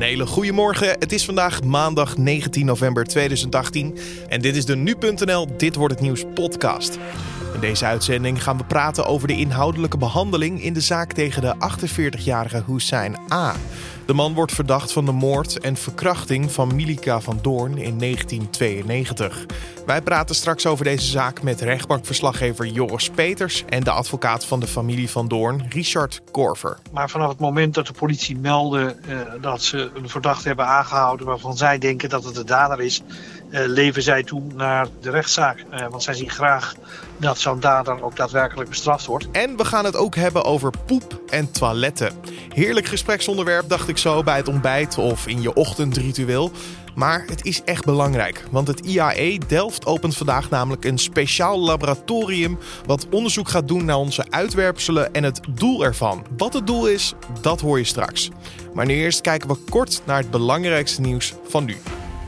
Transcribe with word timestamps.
Een 0.00 0.06
hele 0.06 0.26
goede 0.26 0.52
morgen. 0.52 0.88
Het 0.88 1.12
is 1.12 1.24
vandaag 1.24 1.62
maandag 1.62 2.16
19 2.16 2.66
november 2.66 3.04
2018 3.04 3.98
en 4.28 4.40
dit 4.40 4.56
is 4.56 4.64
de 4.64 4.76
nu.nl 4.76 5.56
Dit 5.56 5.74
wordt 5.74 5.94
het 5.94 6.02
nieuws 6.02 6.24
podcast. 6.34 6.98
In 7.54 7.60
deze 7.60 7.84
uitzending 7.84 8.42
gaan 8.42 8.56
we 8.56 8.64
praten 8.64 9.06
over 9.06 9.28
de 9.28 9.36
inhoudelijke 9.36 9.98
behandeling 9.98 10.62
in 10.62 10.72
de 10.72 10.80
zaak 10.80 11.12
tegen 11.12 11.42
de 11.42 11.54
48-jarige 11.54 12.62
Hussein 12.66 13.16
A. 13.32 13.54
De 14.10 14.16
man 14.16 14.34
wordt 14.34 14.52
verdacht 14.52 14.92
van 14.92 15.04
de 15.04 15.12
moord 15.12 15.58
en 15.58 15.76
verkrachting 15.76 16.52
van 16.52 16.74
Milika 16.74 17.20
van 17.20 17.38
Doorn 17.42 17.78
in 17.78 17.98
1992. 17.98 19.46
Wij 19.86 20.02
praten 20.02 20.34
straks 20.34 20.66
over 20.66 20.84
deze 20.84 21.06
zaak 21.06 21.42
met 21.42 21.60
rechtbankverslaggever 21.60 22.66
Joris 22.66 23.10
Peters 23.10 23.64
en 23.68 23.84
de 23.84 23.90
advocaat 23.90 24.44
van 24.44 24.60
de 24.60 24.66
familie 24.66 25.10
van 25.10 25.28
Doorn, 25.28 25.66
Richard 25.68 26.20
Korver. 26.30 26.78
Maar 26.92 27.10
vanaf 27.10 27.28
het 27.28 27.38
moment 27.38 27.74
dat 27.74 27.86
de 27.86 27.92
politie 27.92 28.38
meldde 28.38 28.96
uh, 29.08 29.20
dat 29.40 29.62
ze 29.62 29.90
een 29.94 30.08
verdachte 30.08 30.48
hebben 30.48 30.66
aangehouden 30.66 31.26
waarvan 31.26 31.56
zij 31.56 31.78
denken 31.78 32.08
dat 32.08 32.24
het 32.24 32.34
de 32.34 32.44
dader 32.44 32.80
is, 32.80 33.02
uh, 33.50 33.60
leven 33.66 34.02
zij 34.02 34.22
toe 34.22 34.42
naar 34.54 34.86
de 35.00 35.10
rechtszaak. 35.10 35.64
Uh, 35.72 35.86
want 35.88 36.02
zij 36.02 36.14
zien 36.14 36.30
graag 36.30 36.74
dat 37.16 37.38
zo'n 37.38 37.60
dader 37.60 38.02
ook 38.02 38.16
daadwerkelijk 38.16 38.68
bestraft 38.68 39.06
wordt. 39.06 39.30
En 39.30 39.56
we 39.56 39.64
gaan 39.64 39.84
het 39.84 39.96
ook 39.96 40.14
hebben 40.14 40.44
over 40.44 40.72
poep 40.86 41.20
en 41.28 41.50
toiletten. 41.50 42.12
Heerlijk 42.54 42.86
gespreksonderwerp, 42.86 43.68
dacht 43.68 43.88
ik 43.88 43.98
zo 44.00 44.22
bij 44.22 44.36
het 44.36 44.48
ontbijt 44.48 44.98
of 44.98 45.26
in 45.26 45.42
je 45.42 45.54
ochtendritueel. 45.54 46.50
Maar 46.94 47.24
het 47.26 47.44
is 47.44 47.62
echt 47.64 47.84
belangrijk, 47.84 48.44
want 48.50 48.68
het 48.68 48.80
IAE 48.80 49.38
Delft 49.46 49.86
opent 49.86 50.16
vandaag 50.16 50.50
namelijk 50.50 50.84
een 50.84 50.98
speciaal 50.98 51.60
laboratorium 51.60 52.58
wat 52.86 53.06
onderzoek 53.10 53.48
gaat 53.48 53.68
doen 53.68 53.84
naar 53.84 53.96
onze 53.96 54.24
uitwerpselen 54.30 55.14
en 55.14 55.24
het 55.24 55.40
doel 55.48 55.84
ervan. 55.84 56.26
Wat 56.36 56.52
het 56.52 56.66
doel 56.66 56.86
is, 56.86 57.14
dat 57.40 57.60
hoor 57.60 57.78
je 57.78 57.84
straks. 57.84 58.30
Maar 58.74 58.86
nu 58.86 58.94
eerst 58.94 59.20
kijken 59.20 59.48
we 59.48 59.56
kort 59.70 60.02
naar 60.04 60.18
het 60.18 60.30
belangrijkste 60.30 61.00
nieuws 61.00 61.34
van 61.48 61.64
nu. 61.64 61.76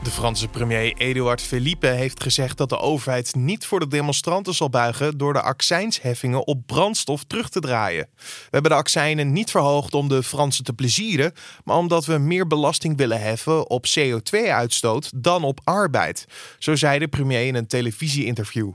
De 0.03 0.11
Franse 0.11 0.47
premier 0.47 0.93
Edouard 0.97 1.41
Philippe 1.41 1.87
heeft 1.87 2.23
gezegd 2.23 2.57
dat 2.57 2.69
de 2.69 2.77
overheid 2.77 3.35
niet 3.35 3.65
voor 3.65 3.79
de 3.79 3.87
demonstranten 3.87 4.53
zal 4.53 4.69
buigen 4.69 5.17
door 5.17 5.33
de 5.33 5.41
accijnsheffingen 5.41 6.47
op 6.47 6.67
brandstof 6.67 7.23
terug 7.23 7.49
te 7.49 7.59
draaien. 7.59 8.07
We 8.15 8.47
hebben 8.49 8.71
de 8.71 8.77
accijnen 8.77 9.31
niet 9.31 9.51
verhoogd 9.51 9.93
om 9.93 10.07
de 10.07 10.23
Fransen 10.23 10.63
te 10.63 10.73
plezieren, 10.73 11.33
maar 11.63 11.77
omdat 11.77 12.05
we 12.05 12.17
meer 12.17 12.47
belasting 12.47 12.97
willen 12.97 13.21
heffen 13.21 13.69
op 13.69 13.85
CO2-uitstoot 13.99 15.11
dan 15.15 15.43
op 15.43 15.59
arbeid. 15.63 16.25
Zo 16.59 16.75
zei 16.75 16.99
de 16.99 17.07
premier 17.07 17.47
in 17.47 17.55
een 17.55 17.67
televisieinterview. 17.67 18.71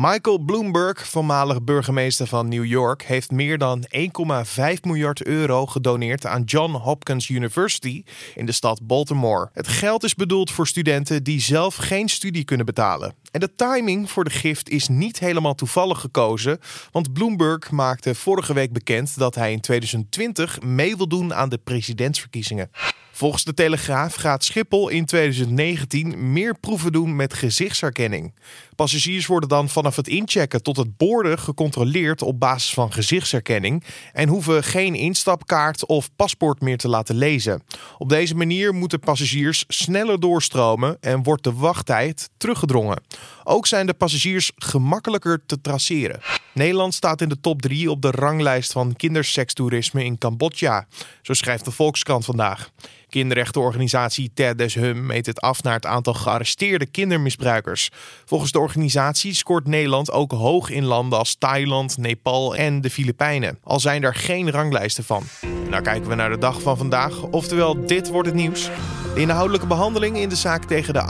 Michael 0.00 0.38
Bloomberg, 0.38 1.08
voormalig 1.08 1.62
burgemeester 1.62 2.26
van 2.26 2.48
New 2.48 2.64
York, 2.64 3.02
heeft 3.02 3.30
meer 3.30 3.58
dan 3.58 3.84
1,5 3.96 4.80
miljard 4.82 5.22
euro 5.22 5.66
gedoneerd 5.66 6.26
aan 6.26 6.42
John 6.42 6.72
Hopkins 6.72 7.28
University 7.28 8.04
in 8.34 8.46
de 8.46 8.52
stad 8.52 8.86
Baltimore. 8.86 9.50
Het 9.52 9.68
geld 9.68 10.04
is 10.04 10.14
bedoeld 10.14 10.50
voor 10.50 10.66
studenten 10.66 11.22
die 11.22 11.40
zelf 11.40 11.74
geen 11.76 12.08
studie 12.08 12.44
kunnen 12.44 12.66
betalen. 12.66 13.14
En 13.30 13.40
de 13.40 13.54
timing 13.54 14.10
voor 14.10 14.24
de 14.24 14.30
gift 14.30 14.68
is 14.68 14.88
niet 14.88 15.18
helemaal 15.18 15.54
toevallig 15.54 16.00
gekozen, 16.00 16.58
want 16.92 17.12
Bloomberg 17.12 17.70
maakte 17.70 18.14
vorige 18.14 18.52
week 18.52 18.72
bekend 18.72 19.18
dat 19.18 19.34
hij 19.34 19.52
in 19.52 19.60
2020 19.60 20.62
mee 20.62 20.96
wil 20.96 21.08
doen 21.08 21.34
aan 21.34 21.48
de 21.48 21.58
presidentsverkiezingen. 21.58 22.70
Volgens 23.18 23.44
de 23.44 23.54
Telegraaf 23.54 24.14
gaat 24.14 24.44
Schiphol 24.44 24.88
in 24.88 25.04
2019 25.04 26.32
meer 26.32 26.58
proeven 26.58 26.92
doen 26.92 27.16
met 27.16 27.34
gezichtsherkenning. 27.34 28.34
Passagiers 28.76 29.26
worden 29.26 29.48
dan 29.48 29.68
vanaf 29.68 29.96
het 29.96 30.08
inchecken 30.08 30.62
tot 30.62 30.76
het 30.76 30.96
boorden 30.96 31.38
gecontroleerd 31.38 32.22
op 32.22 32.40
basis 32.40 32.74
van 32.74 32.92
gezichtsherkenning 32.92 33.84
en 34.12 34.28
hoeven 34.28 34.64
geen 34.64 34.94
instapkaart 34.94 35.86
of 35.86 36.10
paspoort 36.16 36.60
meer 36.60 36.78
te 36.78 36.88
laten 36.88 37.14
lezen. 37.14 37.62
Op 37.98 38.08
deze 38.08 38.34
manier 38.34 38.74
moeten 38.74 39.00
passagiers 39.00 39.64
sneller 39.68 40.20
doorstromen 40.20 40.96
en 41.00 41.22
wordt 41.22 41.44
de 41.44 41.52
wachttijd 41.52 42.30
teruggedrongen. 42.36 43.02
Ook 43.50 43.66
zijn 43.66 43.86
de 43.86 43.94
passagiers 43.94 44.52
gemakkelijker 44.56 45.40
te 45.46 45.60
traceren. 45.60 46.20
Nederland 46.52 46.94
staat 46.94 47.20
in 47.20 47.28
de 47.28 47.40
top 47.40 47.62
3 47.62 47.90
op 47.90 48.02
de 48.02 48.10
ranglijst 48.10 48.72
van 48.72 48.96
kindersekstoerisme 48.96 50.04
in 50.04 50.18
Cambodja. 50.18 50.86
Zo 51.22 51.32
schrijft 51.32 51.64
de 51.64 51.70
Volkskrant 51.70 52.24
vandaag. 52.24 52.70
Kinderrechtenorganisatie 53.08 54.30
Ted 54.34 54.74
Hum 54.74 55.06
meet 55.06 55.26
het 55.26 55.40
af 55.40 55.62
naar 55.62 55.74
het 55.74 55.86
aantal 55.86 56.14
gearresteerde 56.14 56.86
kindermisbruikers. 56.86 57.90
Volgens 58.24 58.52
de 58.52 58.58
organisatie 58.58 59.34
scoort 59.34 59.66
Nederland 59.66 60.10
ook 60.10 60.32
hoog 60.32 60.70
in 60.70 60.84
landen 60.84 61.18
als 61.18 61.36
Thailand, 61.38 61.96
Nepal 61.98 62.56
en 62.56 62.80
de 62.80 62.90
Filipijnen. 62.90 63.58
Al 63.62 63.80
zijn 63.80 64.02
er 64.02 64.14
geen 64.14 64.50
ranglijsten 64.50 65.04
van. 65.04 65.22
Nou 65.70 65.82
kijken 65.82 66.08
we 66.08 66.14
naar 66.14 66.30
de 66.30 66.38
dag 66.38 66.62
van 66.62 66.76
vandaag, 66.76 67.22
oftewel 67.22 67.86
dit 67.86 68.08
wordt 68.08 68.28
het 68.28 68.36
nieuws. 68.36 68.70
De 69.14 69.20
inhoudelijke 69.20 69.66
behandeling 69.66 70.18
in 70.18 70.28
de 70.28 70.36
zaak 70.36 70.64
tegen 70.64 70.94
de 70.94 71.02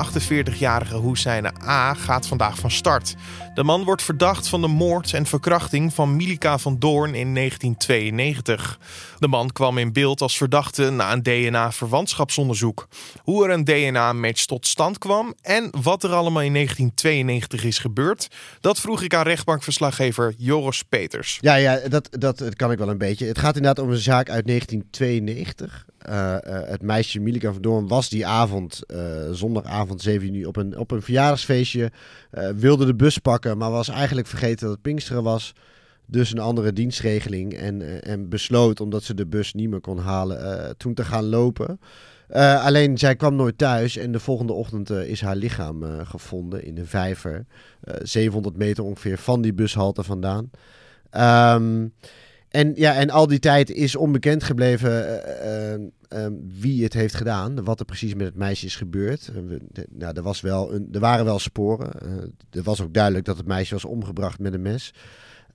48-jarige 0.55 1.01
Hussein 1.01 1.47
A 1.67 1.95
gaat 1.95 2.27
vandaag 2.27 2.59
van 2.59 2.71
start. 2.71 3.15
De 3.59 3.65
man 3.65 3.85
wordt 3.85 4.03
verdacht 4.03 4.49
van 4.49 4.61
de 4.61 4.69
moord 4.69 5.13
en 5.13 5.27
verkrachting 5.27 5.95
van 5.95 6.17
Milika 6.17 6.59
van 6.59 6.79
Doorn 6.79 7.15
in 7.15 7.35
1992. 7.35 8.79
De 9.19 9.29
man 9.29 9.53
kwam 9.53 9.79
in 9.79 9.93
beeld 9.93 10.21
als 10.21 10.37
verdachte 10.37 10.91
na 10.91 11.13
een 11.13 11.23
DNA-verwantschapsonderzoek. 11.23 12.89
Hoe 13.23 13.45
er 13.45 13.51
een 13.51 13.65
DNA-match 13.65 14.45
tot 14.45 14.67
stand 14.67 14.99
kwam 14.99 15.35
en 15.43 15.71
wat 15.83 16.03
er 16.03 16.11
allemaal 16.11 16.43
in 16.43 16.53
1992 16.53 17.65
is 17.65 17.79
gebeurd, 17.79 18.29
dat 18.61 18.81
vroeg 18.81 19.03
ik 19.03 19.15
aan 19.15 19.23
rechtbankverslaggever 19.23 20.35
Joris 20.37 20.83
Peters. 20.83 21.39
Ja, 21.41 21.55
ja 21.55 21.89
dat, 21.89 22.09
dat 22.11 22.57
kan 22.57 22.71
ik 22.71 22.79
wel 22.79 22.89
een 22.89 22.99
beetje. 22.99 23.27
Het 23.27 23.39
gaat 23.39 23.57
inderdaad 23.57 23.85
om 23.85 23.91
een 23.91 23.97
zaak 23.97 24.31
uit 24.31 24.47
1992. 24.47 25.87
Uh, 26.09 26.15
uh, 26.15 26.39
het 26.45 26.83
meisje 26.83 27.21
Milika 27.21 27.53
van 27.53 27.63
Doorn 27.63 27.89
was 27.89 28.09
die 28.09 28.27
avond, 28.27 28.81
uh, 28.87 28.99
zondagavond 29.31 30.03
7 30.03 30.27
juni, 30.27 30.47
op 30.47 30.57
een, 30.57 30.79
op 30.79 30.91
een 30.91 31.03
verjaardagsfeestje. 31.03 31.93
wilde 32.57 32.87
de 32.87 32.95
bus 32.95 33.19
pakken, 33.19 33.48
maar 33.57 33.71
was 33.71 33.89
eigenlijk 33.89 34.27
vergeten 34.27 34.61
dat 34.61 34.71
het 34.71 34.83
Pinksteren 34.83 35.23
was. 35.23 35.53
Dus 36.07 36.33
een 36.33 36.39
andere 36.39 36.73
dienstregeling. 36.73 37.55
En, 37.55 38.03
en 38.03 38.29
besloot, 38.29 38.81
omdat 38.81 39.03
ze 39.03 39.15
de 39.15 39.27
bus 39.27 39.55
niet 39.55 39.71
meer 39.71 39.81
kon 39.81 39.99
halen, 39.99 40.77
toen 40.77 40.95
te 40.95 41.05
gaan 41.05 41.25
lopen. 41.25 41.81
alleen 42.61 42.99
zij 42.99 43.17
kwam 43.17 43.37
nooit 43.37 43.59
thuis 43.59 43.97
en 43.97 44.13
de 44.13 44.21
volgende 44.21 44.53
ochtend 44.53 44.91
is 44.91 45.21
haar 45.21 45.37
lichaam 45.37 45.85
gevonden 46.05 46.65
in 46.65 46.79
een 46.79 46.87
vijver. 46.87 47.47
700 48.03 48.57
meter 48.57 48.85
ongeveer 48.85 49.19
van 49.19 49.43
die 49.43 49.55
bushalte 49.55 50.03
vandaan. 50.03 50.51
Um, 51.57 51.93
en, 52.49 52.73
ja, 52.75 52.95
en 52.95 53.11
al 53.11 53.27
die 53.27 53.39
tijd 53.39 53.71
is 53.71 53.97
onbekend 53.97 54.43
gebleven 54.43 55.23
uh, 56.13 56.19
uh, 56.19 56.25
uh, 56.25 56.33
wie 56.61 56.83
het 56.83 56.93
heeft 56.93 57.15
gedaan. 57.15 57.65
Wat 57.65 57.79
er 57.79 57.85
precies 57.85 58.15
met 58.15 58.27
het 58.27 58.37
meisje 58.37 58.67
is 58.67 58.77
gebeurd. 58.77 59.31
nou, 59.91 60.17
er, 60.17 60.23
was 60.23 60.41
wel 60.41 60.75
een, 60.75 60.89
er 60.93 61.01
waren 61.01 61.25
wel 61.25 61.39
sporen. 61.39 61.93
er 62.51 62.63
was 62.63 62.81
ook 62.81 62.95
duidelijk 62.95 63.25
dat 63.25 63.37
het 63.37 63.47
meisje 63.47 63.75
was 63.75 63.85
omgebracht 63.85 64.39
met 64.39 64.55
een 64.55 64.63
mes. 64.63 64.95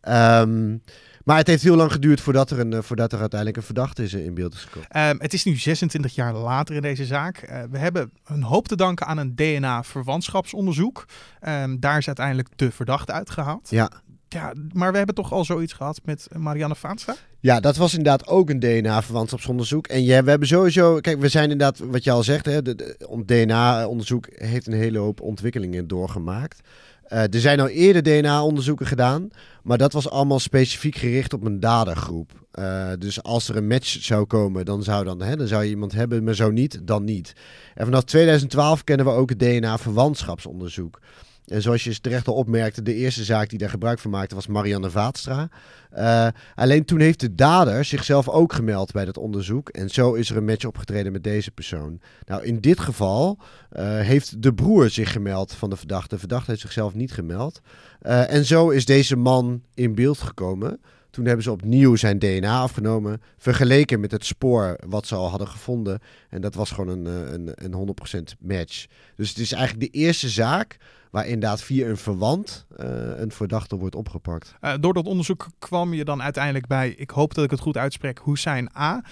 Um, 0.07 0.81
maar 1.23 1.37
het 1.37 1.47
heeft 1.47 1.63
heel 1.63 1.75
lang 1.75 1.91
geduurd 1.91 2.21
voordat 2.21 2.51
er, 2.51 2.59
een, 2.59 2.83
voordat 2.83 3.11
er 3.13 3.19
uiteindelijk 3.19 3.59
een 3.59 3.65
verdachte 3.65 4.03
is 4.03 4.13
in 4.13 4.33
beeld 4.33 4.53
is 4.53 4.63
gekomen. 4.63 5.09
Um, 5.09 5.21
het 5.21 5.33
is 5.33 5.43
nu 5.43 5.55
26 5.55 6.15
jaar 6.15 6.33
later 6.33 6.75
in 6.75 6.81
deze 6.81 7.05
zaak. 7.05 7.67
we 7.71 7.77
hebben 7.77 8.11
een 8.25 8.43
hoop 8.43 8.67
te 8.67 8.75
danken 8.75 9.07
aan 9.07 9.17
een 9.17 9.35
DNA-verwantschapsonderzoek. 9.35 11.05
Um, 11.47 11.79
daar 11.79 11.97
is 11.97 12.07
uiteindelijk 12.07 12.47
de 12.55 12.71
verdachte 12.71 13.11
uitgehaald. 13.11 13.69
Ja. 13.69 13.91
Ja, 14.33 14.53
maar 14.73 14.91
we 14.91 14.97
hebben 14.97 15.15
toch 15.15 15.31
al 15.31 15.45
zoiets 15.45 15.73
gehad 15.73 15.99
met 16.03 16.27
Marianne 16.37 16.75
Vaatstra? 16.75 17.15
Ja, 17.39 17.59
dat 17.59 17.75
was 17.75 17.93
inderdaad 17.93 18.27
ook 18.27 18.49
een 18.49 18.59
DNA-verwantschapsonderzoek. 18.59 19.87
En 19.87 20.05
we 20.05 20.29
hebben 20.29 20.47
sowieso... 20.47 20.99
Kijk, 20.99 21.19
we 21.19 21.27
zijn 21.29 21.51
inderdaad, 21.51 21.79
wat 21.79 22.03
je 22.03 22.11
al 22.11 22.23
zegt, 22.23 22.45
hè, 22.45 22.61
de, 22.61 22.97
DNA-onderzoek 23.25 24.27
heeft 24.33 24.67
een 24.67 24.73
hele 24.73 24.97
hoop 24.97 25.21
ontwikkelingen 25.21 25.87
doorgemaakt. 25.87 26.61
Uh, 27.07 27.19
er 27.19 27.39
zijn 27.39 27.59
al 27.59 27.67
eerder 27.67 28.03
DNA-onderzoeken 28.03 28.85
gedaan, 28.85 29.29
maar 29.63 29.77
dat 29.77 29.93
was 29.93 30.09
allemaal 30.09 30.39
specifiek 30.39 30.95
gericht 30.95 31.33
op 31.33 31.45
een 31.45 31.59
dadergroep. 31.59 32.31
Uh, 32.59 32.87
dus 32.99 33.23
als 33.23 33.49
er 33.49 33.55
een 33.55 33.67
match 33.67 33.97
zou 34.01 34.25
komen, 34.25 34.65
dan 34.65 34.83
zou, 34.83 35.05
dan, 35.05 35.21
hè, 35.21 35.35
dan 35.35 35.47
zou 35.47 35.63
je 35.63 35.69
iemand 35.69 35.91
hebben, 35.91 36.23
maar 36.23 36.35
zo 36.35 36.51
niet, 36.51 36.79
dan 36.83 37.03
niet. 37.03 37.33
En 37.75 37.85
vanaf 37.85 38.03
2012 38.03 38.83
kennen 38.83 39.05
we 39.05 39.11
ook 39.11 39.29
het 39.29 39.39
DNA-verwantschapsonderzoek. 39.39 40.99
En 41.47 41.61
zoals 41.61 41.83
je 41.83 42.01
terecht 42.01 42.27
al 42.27 42.33
opmerkte, 42.33 42.81
de 42.81 42.93
eerste 42.93 43.23
zaak 43.23 43.49
die 43.49 43.59
daar 43.59 43.69
gebruik 43.69 43.99
van 43.99 44.11
maakte 44.11 44.35
was 44.35 44.47
Marianne 44.47 44.89
Vaatstra. 44.89 45.49
Uh, 45.97 46.27
alleen 46.55 46.85
toen 46.85 46.99
heeft 46.99 47.19
de 47.19 47.35
dader 47.35 47.85
zichzelf 47.85 48.29
ook 48.29 48.53
gemeld 48.53 48.91
bij 48.91 49.05
dat 49.05 49.17
onderzoek. 49.17 49.69
En 49.69 49.89
zo 49.89 50.13
is 50.13 50.29
er 50.29 50.37
een 50.37 50.45
match 50.45 50.65
opgetreden 50.65 51.11
met 51.11 51.23
deze 51.23 51.51
persoon. 51.51 51.99
Nou, 52.25 52.43
in 52.43 52.59
dit 52.59 52.79
geval 52.79 53.37
uh, 53.39 53.99
heeft 53.99 54.41
de 54.41 54.53
broer 54.53 54.89
zich 54.89 55.11
gemeld 55.11 55.53
van 55.53 55.69
de 55.69 55.77
verdachte. 55.77 56.09
De 56.09 56.19
verdachte 56.19 56.49
heeft 56.49 56.61
zichzelf 56.61 56.93
niet 56.93 57.11
gemeld. 57.11 57.61
En 58.01 58.45
zo 58.45 58.69
is 58.69 58.85
deze 58.85 59.15
man 59.15 59.61
in 59.73 59.95
beeld 59.95 60.19
gekomen. 60.19 60.79
Toen 61.13 61.25
hebben 61.25 61.43
ze 61.43 61.51
opnieuw 61.51 61.95
zijn 61.95 62.19
DNA 62.19 62.59
afgenomen, 62.59 63.21
vergeleken 63.37 63.99
met 63.99 64.11
het 64.11 64.25
spoor 64.25 64.77
wat 64.87 65.07
ze 65.07 65.15
al 65.15 65.29
hadden 65.29 65.47
gevonden. 65.47 65.99
En 66.29 66.41
dat 66.41 66.55
was 66.55 66.71
gewoon 66.71 67.05
een, 67.05 67.33
een, 67.33 67.51
een 67.55 67.95
100% 68.35 68.37
match. 68.39 68.85
Dus 69.15 69.29
het 69.29 69.37
is 69.37 69.51
eigenlijk 69.51 69.91
de 69.91 69.99
eerste 69.99 70.29
zaak 70.29 70.77
waar 71.11 71.25
inderdaad 71.25 71.61
via 71.61 71.87
een 71.87 71.97
verwant 71.97 72.65
uh, 72.77 72.87
een 73.15 73.31
verdachte 73.31 73.75
wordt 73.75 73.95
opgepakt. 73.95 74.55
Uh, 74.61 74.73
door 74.79 74.93
dat 74.93 75.05
onderzoek 75.05 75.47
kwam 75.59 75.93
je 75.93 76.05
dan 76.05 76.21
uiteindelijk 76.21 76.67
bij, 76.67 76.89
ik 76.89 77.09
hoop 77.09 77.33
dat 77.33 77.43
ik 77.43 77.51
het 77.51 77.59
goed 77.59 77.77
uitspreek, 77.77 78.21
Hussein 78.25 78.69
A. 78.77 79.03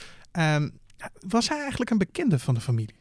Um, 0.55 0.71
Was 1.27 1.49
hij 1.49 1.59
eigenlijk 1.59 1.89
een 1.89 1.97
bekende 1.97 2.39
van 2.39 2.53
de 2.53 2.61
familie? 2.61 3.00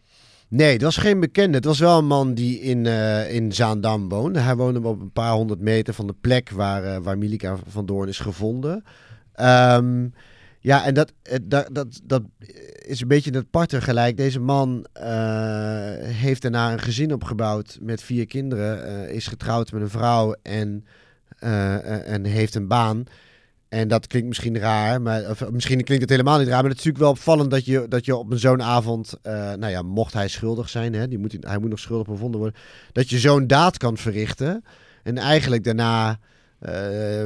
Nee, 0.50 0.72
het 0.72 0.82
was 0.82 0.96
geen 0.96 1.20
bekende. 1.20 1.56
Het 1.56 1.64
was 1.64 1.78
wel 1.78 1.98
een 1.98 2.06
man 2.06 2.34
die 2.34 2.60
in, 2.60 2.84
uh, 2.84 3.34
in 3.34 3.52
Zaandam 3.52 4.08
woonde. 4.08 4.38
Hij 4.38 4.56
woonde 4.56 4.82
op 4.82 5.00
een 5.00 5.12
paar 5.12 5.32
honderd 5.32 5.60
meter 5.60 5.94
van 5.94 6.06
de 6.06 6.14
plek 6.20 6.50
waar, 6.50 6.84
uh, 6.84 6.96
waar 6.96 7.18
Milika 7.18 7.56
van 7.68 7.86
Doorn 7.86 8.08
is 8.08 8.18
gevonden. 8.18 8.84
Um, 9.40 10.14
ja, 10.60 10.84
en 10.84 10.94
dat, 10.94 11.12
dat, 11.42 11.68
dat, 11.72 12.00
dat 12.04 12.22
is 12.86 13.00
een 13.00 13.08
beetje 13.08 13.30
het 13.30 13.44
aparte 13.44 13.80
gelijk. 13.80 14.16
Deze 14.16 14.40
man 14.40 14.86
heeft 16.02 16.42
daarna 16.42 16.72
een 16.72 16.80
gezin 16.80 17.12
opgebouwd 17.12 17.78
met 17.80 18.02
vier 18.02 18.26
kinderen. 18.26 19.10
is 19.10 19.26
getrouwd 19.26 19.72
met 19.72 19.82
een 19.82 19.90
vrouw 19.90 20.34
en, 20.42 20.84
en 22.04 22.24
heeft 22.24 22.54
een 22.54 22.68
baan. 22.68 23.04
En 23.70 23.88
dat 23.88 24.06
klinkt 24.06 24.28
misschien 24.28 24.58
raar, 24.58 25.02
maar 25.02 25.30
of, 25.30 25.50
misschien 25.50 25.84
klinkt 25.84 26.02
het 26.02 26.10
helemaal 26.10 26.38
niet 26.38 26.48
raar. 26.48 26.60
Maar 26.60 26.70
het 26.70 26.78
is 26.78 26.84
natuurlijk 26.84 27.04
wel 27.04 27.12
opvallend 27.12 27.50
dat 27.50 27.64
je, 27.64 27.86
dat 27.88 28.04
je 28.04 28.16
op 28.16 28.32
zo'n 28.34 28.62
avond, 28.62 29.14
uh, 29.22 29.32
nou 29.32 29.66
ja, 29.66 29.82
mocht 29.82 30.12
hij 30.12 30.28
schuldig 30.28 30.68
zijn, 30.68 30.94
hè, 30.94 31.08
die 31.08 31.18
moet, 31.18 31.36
hij 31.40 31.58
moet 31.58 31.70
nog 31.70 31.78
schuldig 31.78 32.06
bevonden 32.06 32.40
worden, 32.40 32.60
dat 32.92 33.10
je 33.10 33.18
zo'n 33.18 33.46
daad 33.46 33.76
kan 33.76 33.96
verrichten. 33.96 34.64
En 35.02 35.18
eigenlijk 35.18 35.64
daarna 35.64 36.18
uh, 36.68 36.72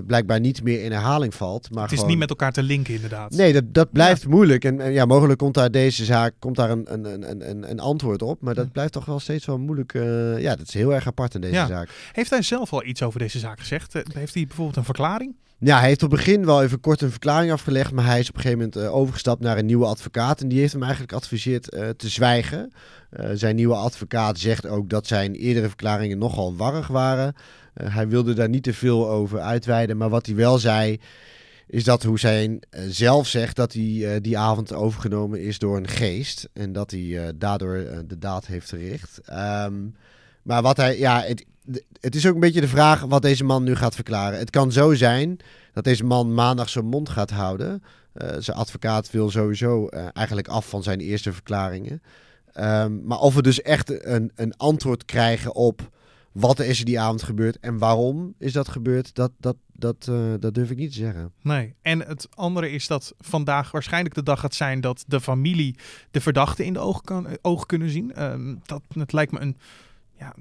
blijkbaar 0.06 0.40
niet 0.40 0.62
meer 0.62 0.82
in 0.84 0.92
herhaling 0.92 1.34
valt. 1.34 1.70
Maar 1.70 1.82
het 1.82 1.92
is 1.92 1.98
gewoon... 1.98 2.10
niet 2.10 2.20
met 2.20 2.30
elkaar 2.30 2.52
te 2.52 2.62
linken, 2.62 2.94
inderdaad. 2.94 3.30
Nee, 3.30 3.52
dat, 3.52 3.74
dat 3.74 3.92
blijft 3.92 4.22
ja. 4.22 4.28
moeilijk. 4.28 4.64
En, 4.64 4.80
en, 4.80 4.92
ja, 4.92 5.04
mogelijk 5.04 5.38
komt 5.38 5.54
daar 5.54 5.70
deze 5.70 6.04
zaak 6.04 6.34
komt 6.38 6.56
daar 6.56 6.70
een, 6.70 6.92
een, 6.92 7.30
een, 7.30 7.50
een, 7.50 7.70
een 7.70 7.80
antwoord 7.80 8.22
op. 8.22 8.40
Maar 8.40 8.54
dat 8.54 8.72
blijft 8.72 8.92
toch 8.92 9.04
wel 9.04 9.20
steeds 9.20 9.46
wel 9.46 9.58
moeilijk. 9.58 9.94
Uh, 9.94 10.40
ja, 10.40 10.56
dat 10.56 10.68
is 10.68 10.74
heel 10.74 10.94
erg 10.94 11.06
apart 11.06 11.34
in 11.34 11.40
deze 11.40 11.54
ja. 11.54 11.66
zaak. 11.66 11.88
Heeft 12.12 12.30
hij 12.30 12.42
zelf 12.42 12.72
al 12.72 12.84
iets 12.84 13.02
over 13.02 13.18
deze 13.18 13.38
zaak 13.38 13.60
gezegd? 13.60 13.92
Heeft 13.92 14.34
hij 14.34 14.46
bijvoorbeeld 14.46 14.76
een 14.76 14.84
verklaring? 14.84 15.34
Ja, 15.58 15.78
hij 15.78 15.88
heeft 15.88 16.02
op 16.02 16.10
het 16.10 16.20
begin 16.20 16.44
wel 16.44 16.62
even 16.62 16.80
kort 16.80 17.00
een 17.00 17.10
verklaring 17.10 17.52
afgelegd, 17.52 17.92
maar 17.92 18.04
hij 18.04 18.18
is 18.18 18.28
op 18.28 18.34
een 18.34 18.40
gegeven 18.40 18.64
moment 18.64 18.84
uh, 18.84 18.94
overgestapt 18.94 19.40
naar 19.40 19.58
een 19.58 19.66
nieuwe 19.66 19.86
advocaat. 19.86 20.40
En 20.40 20.48
die 20.48 20.60
heeft 20.60 20.72
hem 20.72 20.82
eigenlijk 20.82 21.12
geadviseerd 21.12 21.74
uh, 21.74 21.88
te 21.88 22.08
zwijgen. 22.08 22.72
Uh, 23.10 23.30
zijn 23.34 23.56
nieuwe 23.56 23.74
advocaat 23.74 24.38
zegt 24.38 24.66
ook 24.66 24.90
dat 24.90 25.06
zijn 25.06 25.34
eerdere 25.34 25.66
verklaringen 25.68 26.18
nogal 26.18 26.56
warrig 26.56 26.86
waren. 26.86 27.34
hij 27.74 28.08
wilde 28.08 28.32
daar 28.32 28.48
niet 28.48 28.62
te 28.62 28.74
veel 28.74 29.10
over 29.10 29.40
uitweiden, 29.40 29.96
maar 29.96 30.08
wat 30.08 30.26
hij 30.26 30.34
wel 30.34 30.58
zei, 30.58 31.00
is 31.66 31.84
dat 31.84 32.06
zijn 32.14 32.62
zelf 32.88 33.26
zegt 33.26 33.56
dat 33.56 33.72
hij 33.72 34.20
die 34.20 34.38
avond 34.38 34.72
overgenomen 34.72 35.40
is 35.40 35.58
door 35.58 35.76
een 35.76 35.88
geest. 35.88 36.48
En 36.52 36.72
dat 36.72 36.90
hij 36.90 37.32
daardoor 37.34 37.84
de 38.06 38.18
daad 38.18 38.46
heeft 38.46 38.68
verricht. 38.68 39.20
Um, 39.30 39.94
maar 40.42 40.62
wat 40.62 40.76
hij, 40.76 40.98
ja, 40.98 41.22
het, 41.22 41.44
het 42.00 42.14
is 42.14 42.26
ook 42.26 42.34
een 42.34 42.40
beetje 42.40 42.60
de 42.60 42.68
vraag 42.68 43.00
wat 43.00 43.22
deze 43.22 43.44
man 43.44 43.64
nu 43.64 43.74
gaat 43.74 43.94
verklaren. 43.94 44.38
Het 44.38 44.50
kan 44.50 44.72
zo 44.72 44.94
zijn 44.94 45.36
dat 45.72 45.84
deze 45.84 46.04
man 46.04 46.34
maandag 46.34 46.68
zijn 46.68 46.84
mond 46.84 47.08
gaat 47.08 47.30
houden. 47.30 47.82
Uh, 48.14 48.28
zijn 48.38 48.56
advocaat 48.56 49.10
wil 49.10 49.30
sowieso 49.30 49.88
uh, 49.90 50.06
eigenlijk 50.12 50.48
af 50.48 50.68
van 50.68 50.82
zijn 50.82 51.00
eerste 51.00 51.32
verklaringen. 51.32 52.02
Um, 52.60 53.02
maar 53.04 53.18
of 53.18 53.34
we 53.34 53.42
dus 53.42 53.62
echt 53.62 54.06
een, 54.06 54.32
een 54.34 54.56
antwoord 54.56 55.04
krijgen 55.04 55.54
op 55.54 55.90
wat 56.32 56.58
er 56.58 56.66
is 56.66 56.78
er 56.78 56.84
die 56.84 57.00
avond 57.00 57.22
gebeurd 57.22 57.58
en 57.60 57.78
waarom 57.78 58.34
is 58.38 58.52
dat 58.52 58.68
gebeurd, 58.68 59.14
dat, 59.14 59.30
dat, 59.38 59.56
dat, 59.72 60.06
uh, 60.10 60.34
dat 60.40 60.54
durf 60.54 60.70
ik 60.70 60.76
niet 60.76 60.90
te 60.90 60.96
zeggen. 60.96 61.32
Nee, 61.42 61.74
en 61.82 62.00
het 62.00 62.28
andere 62.34 62.70
is 62.70 62.86
dat 62.86 63.14
vandaag 63.18 63.70
waarschijnlijk 63.70 64.14
de 64.14 64.22
dag 64.22 64.40
gaat 64.40 64.54
zijn 64.54 64.80
dat 64.80 65.04
de 65.06 65.20
familie 65.20 65.76
de 66.10 66.20
verdachte 66.20 66.64
in 66.64 66.72
de 66.72 66.78
ogen, 66.78 67.04
kan, 67.04 67.26
ogen 67.42 67.66
kunnen 67.66 67.90
zien. 67.90 68.22
Um, 68.22 68.60
dat, 68.64 68.82
het 68.88 69.12
lijkt 69.12 69.32
me 69.32 69.40
een 69.40 69.56
ja, 70.24 70.34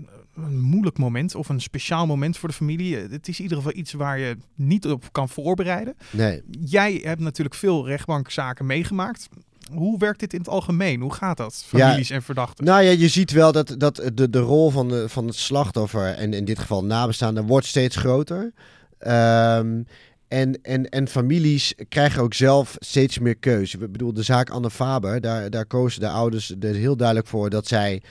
een 0.44 0.62
moeilijk 0.62 0.97
moment 0.97 1.35
of 1.35 1.50
een 1.50 1.62
speciaal 1.62 2.06
moment 2.06 2.38
voor 2.38 2.50
de 2.50 2.56
familie. 2.56 2.97
Het 2.97 3.27
is 3.27 3.38
in 3.38 3.44
ieder 3.44 3.57
geval 3.57 3.75
iets 3.75 3.94
waar 3.94 4.19
je 4.19 4.38
niet 4.56 4.85
op 4.88 5.12
kan 5.12 5.30
voorbereiden. 5.30 5.95
Nee. 6.12 6.41
Jij 6.65 7.01
hebt 7.03 7.21
natuurlijk 7.21 7.56
veel 7.56 7.88
rechtbankzaken 7.88 8.65
meegemaakt. 8.65 9.30
Hoe 9.71 10.00
werkt 10.00 10.19
dit 10.19 10.33
in 10.33 10.39
het 10.39 10.50
algemeen? 10.50 11.01
Hoe 11.01 11.13
gaat 11.13 11.38
dat? 11.38 11.63
Families 11.68 12.07
ja, 12.07 12.15
en 12.15 12.24
verdachten. 12.24 12.65
Nou 12.65 12.83
ja, 12.83 12.91
je 12.91 13.07
ziet 13.07 13.31
wel 13.31 13.51
dat, 13.51 13.75
dat 13.77 14.12
de, 14.13 14.30
de 14.30 14.39
rol 14.39 14.69
van, 14.69 14.88
de, 14.88 15.09
van 15.09 15.25
het 15.25 15.35
slachtoffer, 15.35 16.13
en 16.13 16.33
in 16.33 16.45
dit 16.45 16.59
geval 16.59 16.83
nabestaanden, 16.83 17.45
wordt 17.45 17.65
steeds 17.65 17.95
groter. 17.95 18.53
Um, 19.00 19.86
en, 20.27 20.62
en, 20.62 20.89
en 20.89 21.07
families 21.07 21.74
krijgen 21.89 22.21
ook 22.21 22.33
zelf 22.33 22.75
steeds 22.79 23.19
meer 23.19 23.36
keuze. 23.36 23.77
Ik 23.77 23.91
bedoel, 23.91 24.13
de 24.13 24.24
zaak 24.24 24.50
Anne 24.50 24.71
Faber, 24.71 25.21
daar, 25.21 25.50
daar 25.50 25.65
kozen 25.65 26.01
de 26.01 26.09
ouders 26.09 26.56
er 26.59 26.75
heel 26.75 26.97
duidelijk 26.97 27.27
voor 27.27 27.50
dat 27.50 27.68
zij 27.68 28.01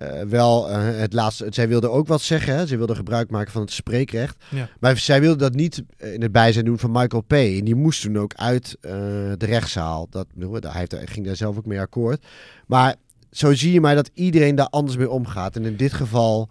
uh, 0.00 0.20
wel 0.20 0.70
uh, 0.70 0.76
het 0.98 1.12
laatste. 1.12 1.46
Zij 1.50 1.68
wilde 1.68 1.90
ook 1.90 2.06
wat 2.06 2.20
zeggen. 2.20 2.54
Hè? 2.54 2.66
Ze 2.66 2.76
wilde 2.76 2.94
gebruik 2.94 3.30
maken 3.30 3.52
van 3.52 3.60
het 3.60 3.72
spreekrecht. 3.72 4.44
Ja. 4.50 4.68
Maar 4.80 4.98
zij 4.98 5.20
wilde 5.20 5.38
dat 5.38 5.54
niet 5.54 5.82
in 5.96 6.22
het 6.22 6.32
bijzijn 6.32 6.64
doen 6.64 6.78
van 6.78 6.90
Michael 6.90 7.22
P. 7.22 7.32
En 7.32 7.64
die 7.64 7.74
moest 7.74 8.02
toen 8.02 8.18
ook 8.18 8.34
uit 8.34 8.76
uh, 8.80 8.92
de 9.36 9.46
rechtszaal. 9.46 10.06
Dat, 10.10 10.26
hij, 10.38 10.70
heeft, 10.72 10.92
hij 10.92 11.06
ging 11.06 11.26
daar 11.26 11.36
zelf 11.36 11.56
ook 11.56 11.66
mee 11.66 11.80
akkoord. 11.80 12.26
Maar 12.66 12.94
zo 13.30 13.54
zie 13.54 13.72
je 13.72 13.80
maar 13.80 13.94
dat 13.94 14.10
iedereen 14.14 14.54
daar 14.54 14.68
anders 14.68 14.96
mee 14.96 15.10
omgaat. 15.10 15.56
En 15.56 15.64
in 15.64 15.76
dit 15.76 15.92
geval 15.92 16.48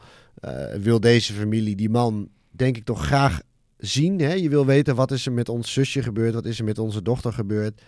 wil 0.80 1.00
deze 1.00 1.34
familie 1.34 1.76
die 1.76 1.90
man, 1.90 2.30
denk 2.52 2.78
ik, 2.78 2.86
toch 2.86 3.06
graag 3.06 3.42
zien. 3.78 4.20
Hè? 4.20 4.34
Je 4.34 4.50
wil 4.50 4.66
weten 4.66 4.96
wat 4.96 5.12
is 5.12 5.26
er 5.26 5.32
met 5.32 5.50
ons 5.50 5.74
zusje 5.74 6.04
gebeurd, 6.04 6.34
wat 6.34 6.46
is 6.46 6.60
er 6.60 6.66
met 6.66 6.80
onze 6.80 7.02
dochter 7.02 7.34
gebeurd 7.34 7.82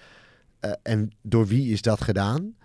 en 0.81 1.11
door 1.21 1.47
wie 1.47 1.71
is 1.71 1.81
dat 1.81 2.01
gedaan. 2.01 2.55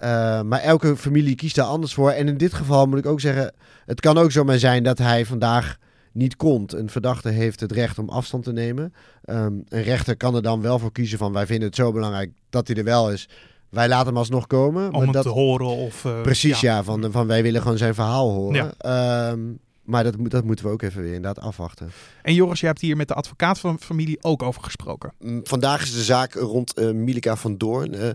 Uh, 0.00 0.42
maar 0.42 0.60
elke 0.60 0.96
familie 0.96 1.34
kiest 1.34 1.54
daar 1.54 1.66
anders 1.66 1.94
voor. 1.94 2.10
En 2.10 2.28
in 2.28 2.36
dit 2.36 2.54
geval 2.54 2.86
moet 2.86 2.98
ik 2.98 3.06
ook 3.06 3.20
zeggen, 3.20 3.54
het 3.86 4.00
kan 4.00 4.18
ook 4.18 4.32
zomaar 4.32 4.58
zijn 4.58 4.82
dat 4.82 4.98
hij 4.98 5.26
vandaag 5.26 5.76
niet 6.12 6.36
komt. 6.36 6.72
Een 6.72 6.90
verdachte 6.90 7.28
heeft 7.28 7.60
het 7.60 7.72
recht 7.72 7.98
om 7.98 8.08
afstand 8.08 8.44
te 8.44 8.52
nemen. 8.52 8.94
Um, 9.24 9.64
een 9.68 9.82
rechter 9.82 10.16
kan 10.16 10.34
er 10.34 10.42
dan 10.42 10.60
wel 10.60 10.78
voor 10.78 10.92
kiezen 10.92 11.18
van 11.18 11.32
wij 11.32 11.46
vinden 11.46 11.66
het 11.66 11.76
zo 11.76 11.92
belangrijk 11.92 12.32
dat 12.50 12.66
hij 12.66 12.76
er 12.76 12.84
wel 12.84 13.12
is. 13.12 13.28
Wij 13.70 13.88
laten 13.88 14.06
hem 14.06 14.16
alsnog 14.16 14.46
komen. 14.46 14.92
Om 14.92 15.04
maar 15.04 15.12
dat, 15.12 15.22
te 15.22 15.28
horen 15.28 15.66
of... 15.66 16.04
Uh, 16.04 16.20
precies, 16.22 16.60
ja, 16.60 16.74
ja 16.74 16.84
van, 16.84 17.12
van 17.12 17.26
wij 17.26 17.42
willen 17.42 17.62
gewoon 17.62 17.78
zijn 17.78 17.94
verhaal 17.94 18.30
horen. 18.30 18.72
Ja. 18.78 19.30
Um, 19.30 19.58
maar 19.82 20.04
dat, 20.04 20.14
dat 20.18 20.44
moeten 20.44 20.64
we 20.64 20.70
ook 20.70 20.82
even 20.82 21.02
weer 21.02 21.14
inderdaad 21.14 21.44
afwachten. 21.44 21.90
En 22.22 22.34
Joris, 22.34 22.60
je 22.60 22.66
hebt 22.66 22.80
hier 22.80 22.96
met 22.96 23.08
de 23.08 23.14
advocaat 23.14 23.58
van 23.58 23.76
de 23.76 23.82
familie 23.82 24.18
ook 24.20 24.42
over 24.42 24.62
gesproken. 24.62 25.12
Vandaag 25.42 25.82
is 25.82 25.92
de 25.94 26.02
zaak 26.02 26.34
rond 26.34 26.78
uh, 26.78 26.90
Milika 26.90 27.36
van 27.36 27.56
Doorn. 27.56 27.94
Uh, 27.94 28.08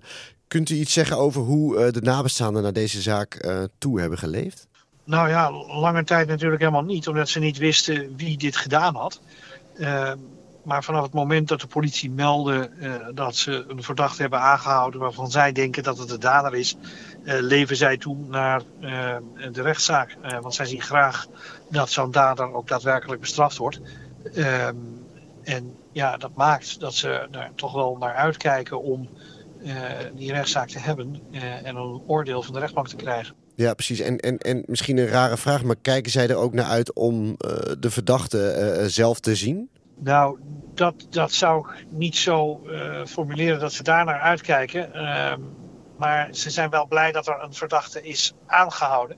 kunt 0.52 0.70
u 0.70 0.76
iets 0.76 0.94
zeggen 0.94 1.18
over 1.18 1.42
hoe 1.42 1.76
uh, 1.76 1.92
de 1.92 2.02
nabestaanden 2.02 2.64
naar 2.64 2.74
deze 2.74 3.02
zaak 3.02 3.48
toe 3.78 4.00
hebben 4.00 4.18
geleefd? 4.18 4.68
Nou 5.04 5.30
ja, 5.30 5.52
lange 5.52 6.04
tijd 6.04 6.28
natuurlijk 6.28 6.62
helemaal 6.62 6.84
niet, 6.84 7.08
omdat 7.08 7.30
ze 7.30 7.40
niet 7.40 7.58
wisten 7.58 8.16
wie 8.18 8.38
dit 8.38 8.56
gedaan 8.56 8.96
had. 8.96 9.22
Uh, 9.78 10.12
maar 10.64 10.84
vanaf 10.84 11.04
het 11.04 11.14
moment 11.14 11.48
dat 11.48 11.62
de 11.62 11.68
politie 11.68 12.12
meldde 12.12 12.70
uh, 12.80 12.96
dat 13.14 13.36
ze 13.36 13.66
een 13.68 13.84
verdachte 13.84 14.22
hebben 14.22 14.40
aangehouden 14.40 15.00
waarvan 15.00 15.32
zij 15.32 15.52
denken 15.52 15.84
dat 15.84 15.98
het 15.98 16.10
de 16.10 16.18
dader 16.18 16.56
is, 16.56 16.76
uh, 17.24 17.40
leven 17.40 17.76
zij 17.76 17.98
toe 17.98 18.18
naar 18.28 18.62
de 19.52 19.62
rechtszaak. 19.62 20.18
want 20.42 20.54
zij 20.54 20.66
zien 20.66 20.82
graag 20.82 21.28
dat 21.70 21.90
zo'n 21.90 22.12
dader 22.12 22.54
ook 22.54 22.68
daadwerkelijk 22.68 23.22
bestraft 23.22 23.58
wordt. 23.58 23.82
Ehm, 24.34 24.76
en 25.44 25.76
ja, 25.92 26.18
dat 26.18 26.36
maakt 26.36 26.80
dat 26.80 26.94
ze 26.94 27.10
er 27.10 27.52
toch 27.56 27.74
wel 27.74 27.98
naar 28.00 28.16
uitkijken 28.16 28.82
om 28.82 29.10
die 30.16 30.32
rechtszaak 30.32 30.68
te 30.68 30.80
hebben 30.80 31.22
en 31.64 31.76
een 31.76 32.02
oordeel 32.08 32.42
van 32.42 32.54
de 32.54 32.60
rechtbank 32.60 32.88
te 32.88 32.96
krijgen. 32.96 33.36
Ja, 33.56 33.74
precies. 33.74 34.00
En, 34.00 34.18
en, 34.18 34.38
en 34.38 34.64
misschien 34.66 34.98
een 34.98 35.08
rare 35.08 35.38
vraag, 35.38 35.64
maar 35.64 35.76
kijken 35.82 36.12
zij 36.12 36.28
er 36.28 36.36
ook 36.36 36.54
naar 36.54 36.66
uit 36.66 36.94
om 36.94 37.36
de 37.80 37.92
verdachte 37.92 38.84
zelf 38.88 39.20
te 39.20 39.36
zien? 39.36 39.70
Nou, 40.00 40.40
dat, 40.74 41.08
dat 41.10 41.32
zou 41.32 41.68
ik 41.68 41.86
niet 41.90 42.16
zo 42.16 42.62
formuleren 43.06 43.60
dat 43.60 43.74
ze 43.74 43.84
daar 43.84 44.06
naar 44.06 44.20
uitkijken. 44.20 44.90
Uh, 44.94 45.34
maar 45.98 46.28
ze 46.32 46.50
zijn 46.50 46.70
wel 46.70 46.88
blij 46.88 47.12
dat 47.12 47.28
er 47.28 47.44
een 47.44 47.54
verdachte 47.54 48.02
is 48.02 48.34
aangehouden. 48.46 49.18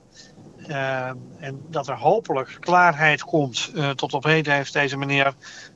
Uh, 0.68 1.06
en 1.38 1.62
dat 1.70 1.88
er 1.88 1.98
hopelijk 1.98 2.56
klaarheid 2.60 3.22
komt. 3.22 3.70
Uh, 3.74 3.90
tot 3.90 4.14
op 4.14 4.24
heden 4.24 4.54
heeft 4.54 4.72
deze 4.72 4.96
meneer 4.96 5.34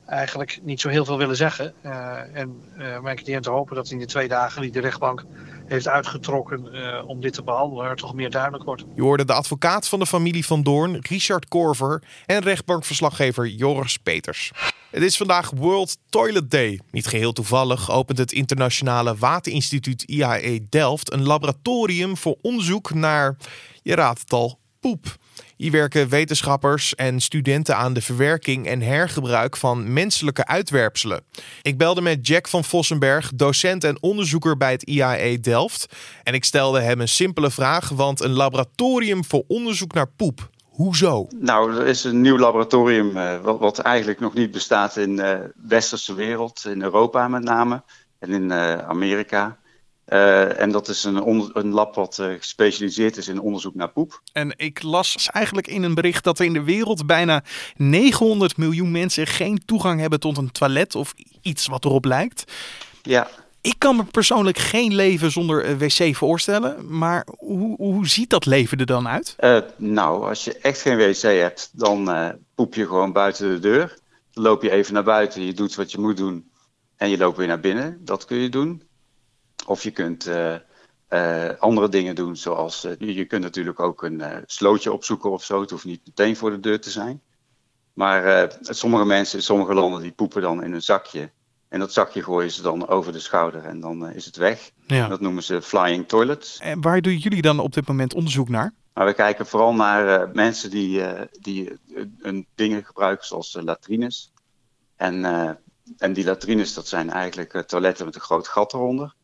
eigenlijk 0.09 0.59
niet 0.61 0.81
zo 0.81 0.89
heel 0.89 1.05
veel 1.05 1.17
willen 1.17 1.35
zeggen. 1.35 1.73
Uh, 1.85 2.17
en 2.33 2.63
uh, 2.77 2.99
mijn 2.99 3.15
cliënt 3.15 3.45
hopen 3.45 3.75
dat 3.75 3.91
in 3.91 3.99
de 3.99 4.05
twee 4.05 4.27
dagen 4.27 4.61
die 4.61 4.71
de 4.71 4.79
rechtbank 4.79 5.25
heeft 5.67 5.87
uitgetrokken 5.87 6.75
uh, 6.75 7.07
om 7.07 7.21
dit 7.21 7.33
te 7.33 7.43
behandelen, 7.43 7.85
er 7.85 7.95
toch 7.95 8.13
meer 8.13 8.29
duidelijk 8.29 8.63
wordt. 8.63 8.83
Je 8.95 9.01
hoorde 9.01 9.25
de 9.25 9.33
advocaat 9.33 9.87
van 9.87 9.99
de 9.99 10.05
familie 10.05 10.45
Van 10.45 10.63
Doorn, 10.63 10.97
Richard 11.01 11.47
Korver, 11.47 12.03
en 12.25 12.41
rechtbankverslaggever 12.41 13.47
Joris 13.47 13.97
Peters. 13.97 14.51
Het 14.91 15.03
is 15.03 15.17
vandaag 15.17 15.51
World 15.55 15.97
Toilet 16.09 16.51
Day. 16.51 16.79
Niet 16.91 17.07
geheel 17.07 17.33
toevallig 17.33 17.91
opent 17.91 18.17
het 18.17 18.31
internationale 18.31 19.15
waterinstituut 19.15 20.01
IAE 20.01 20.67
Delft 20.69 21.11
een 21.11 21.23
laboratorium 21.23 22.17
voor 22.17 22.37
onderzoek 22.41 22.93
naar, 22.93 23.37
je 23.81 23.95
raadt 23.95 24.19
het 24.19 24.33
al, 24.33 24.59
poep. 24.79 25.17
Hier 25.55 25.71
werken 25.71 26.09
wetenschappers 26.09 26.95
en 26.95 27.19
studenten 27.19 27.77
aan 27.77 27.93
de 27.93 28.01
verwerking 28.01 28.67
en 28.67 28.81
hergebruik 28.81 29.57
van 29.57 29.93
menselijke 29.93 30.45
uitwerpselen. 30.45 31.23
Ik 31.61 31.77
belde 31.77 32.01
met 32.01 32.27
Jack 32.27 32.47
van 32.47 32.63
Vossenberg, 32.63 33.31
docent 33.35 33.83
en 33.83 34.01
onderzoeker 34.01 34.57
bij 34.57 34.71
het 34.71 34.83
IAE 34.83 35.39
Delft. 35.39 35.85
En 36.23 36.33
ik 36.33 36.43
stelde 36.43 36.79
hem 36.79 37.01
een 37.01 37.07
simpele 37.07 37.51
vraag, 37.51 37.89
want 37.89 38.21
een 38.21 38.33
laboratorium 38.33 39.25
voor 39.25 39.43
onderzoek 39.47 39.93
naar 39.93 40.07
poep. 40.15 40.49
Hoezo? 40.63 41.27
Nou, 41.35 41.75
er 41.75 41.87
is 41.87 42.03
een 42.03 42.21
nieuw 42.21 42.37
laboratorium 42.37 43.17
uh, 43.17 43.41
wat, 43.41 43.59
wat, 43.59 43.79
eigenlijk 43.79 44.19
nog 44.19 44.33
niet 44.33 44.51
bestaat 44.51 44.97
in 44.97 45.15
de 45.15 45.39
uh, 45.41 45.67
westerse 45.67 46.13
wereld, 46.13 46.65
in 46.65 46.81
Europa 46.81 47.27
met 47.27 47.43
name 47.43 47.83
en 48.19 48.29
in 48.29 48.43
uh, 48.43 48.77
Amerika. 48.77 49.57
Uh, 50.09 50.59
en 50.59 50.71
dat 50.71 50.87
is 50.87 51.03
een, 51.03 51.49
een 51.53 51.71
lab 51.71 51.95
wat 51.95 52.17
uh, 52.21 52.33
gespecialiseerd 52.37 53.17
is 53.17 53.27
in 53.27 53.39
onderzoek 53.39 53.75
naar 53.75 53.89
poep. 53.89 54.21
En 54.31 54.53
ik 54.57 54.83
las 54.83 55.29
eigenlijk 55.31 55.67
in 55.67 55.83
een 55.83 55.93
bericht 55.93 56.23
dat 56.23 56.39
er 56.39 56.45
in 56.45 56.53
de 56.53 56.63
wereld 56.63 57.05
bijna 57.05 57.43
900 57.75 58.57
miljoen 58.57 58.91
mensen 58.91 59.27
geen 59.27 59.61
toegang 59.65 59.99
hebben 59.99 60.19
tot 60.19 60.37
een 60.37 60.51
toilet 60.51 60.95
of 60.95 61.13
iets 61.41 61.67
wat 61.67 61.85
erop 61.85 62.05
lijkt. 62.05 62.51
Ja. 63.01 63.27
Ik 63.61 63.75
kan 63.77 63.95
me 63.95 64.03
persoonlijk 64.03 64.57
geen 64.57 64.95
leven 64.95 65.31
zonder 65.31 65.77
wc 65.77 66.15
voorstellen, 66.15 66.97
maar 66.97 67.27
hoe, 67.37 67.75
hoe 67.75 68.07
ziet 68.07 68.29
dat 68.29 68.45
leven 68.45 68.77
er 68.77 68.85
dan 68.85 69.07
uit? 69.07 69.35
Uh, 69.39 69.59
nou, 69.77 70.27
als 70.27 70.43
je 70.43 70.57
echt 70.57 70.81
geen 70.81 70.97
wc 70.97 71.21
hebt, 71.21 71.69
dan 71.73 72.09
poep 72.55 72.73
je 72.73 72.87
gewoon 72.87 73.11
buiten 73.11 73.49
de 73.49 73.59
deur. 73.59 73.97
Dan 74.33 74.43
loop 74.43 74.63
je 74.63 74.71
even 74.71 74.93
naar 74.93 75.03
buiten, 75.03 75.45
je 75.45 75.53
doet 75.53 75.75
wat 75.75 75.91
je 75.91 75.99
moet 75.99 76.17
doen 76.17 76.49
en 76.97 77.09
je 77.09 77.17
loopt 77.17 77.37
weer 77.37 77.47
naar 77.47 77.59
binnen. 77.59 77.97
Dat 78.05 78.25
kun 78.25 78.37
je 78.37 78.49
doen. 78.49 78.88
Of 79.65 79.83
je 79.83 79.91
kunt 79.91 80.27
uh, 80.27 80.55
uh, 81.09 81.49
andere 81.59 81.89
dingen 81.89 82.15
doen, 82.15 82.35
zoals 82.35 82.85
uh, 82.85 83.15
je 83.15 83.25
kunt 83.25 83.43
natuurlijk 83.43 83.79
ook 83.79 84.03
een 84.03 84.23
slootje 84.45 84.91
opzoeken 84.91 85.31
of 85.31 85.43
zo. 85.43 85.61
Het 85.61 85.69
hoeft 85.69 85.85
niet 85.85 86.01
meteen 86.05 86.35
voor 86.35 86.49
de 86.49 86.59
deur 86.59 86.81
te 86.81 86.89
zijn. 86.89 87.21
Maar 87.93 88.51
sommige 88.61 89.05
mensen 89.05 89.37
in 89.37 89.43
sommige 89.43 89.73
landen 89.73 90.01
die 90.01 90.11
poepen 90.11 90.41
dan 90.41 90.63
in 90.63 90.73
een 90.73 90.81
zakje. 90.81 91.31
En 91.69 91.79
dat 91.79 91.93
zakje 91.93 92.23
gooien 92.23 92.51
ze 92.51 92.61
dan 92.61 92.87
over 92.87 93.11
de 93.11 93.19
schouder 93.19 93.65
en 93.65 93.79
dan 93.79 94.09
is 94.09 94.25
het 94.25 94.35
weg. 94.35 94.71
Ja. 94.87 95.07
Dat 95.07 95.19
noemen 95.19 95.43
ze 95.43 95.61
flying 95.61 96.07
toilets. 96.07 96.59
En 96.59 96.81
waar 96.81 97.01
doen 97.01 97.17
jullie 97.17 97.41
dan 97.41 97.59
op 97.59 97.73
dit 97.73 97.87
moment 97.87 98.13
onderzoek 98.13 98.49
naar? 98.49 98.73
Maar 98.93 99.05
we 99.05 99.13
kijken 99.13 99.45
vooral 99.45 99.73
naar 99.73 100.29
mensen 100.33 100.69
die, 100.69 101.03
die 101.39 101.79
een 102.21 102.47
dingen 102.55 102.85
gebruiken 102.85 103.27
zoals 103.27 103.57
latrines. 103.61 104.31
En, 104.95 105.25
en 105.97 106.13
die 106.13 106.25
latrines, 106.25 106.73
dat 106.73 106.87
zijn 106.87 107.09
eigenlijk 107.09 107.63
toiletten 107.67 108.05
met 108.05 108.15
een 108.15 108.21
groot 108.21 108.47
gat 108.47 108.73
eronder. 108.73 109.15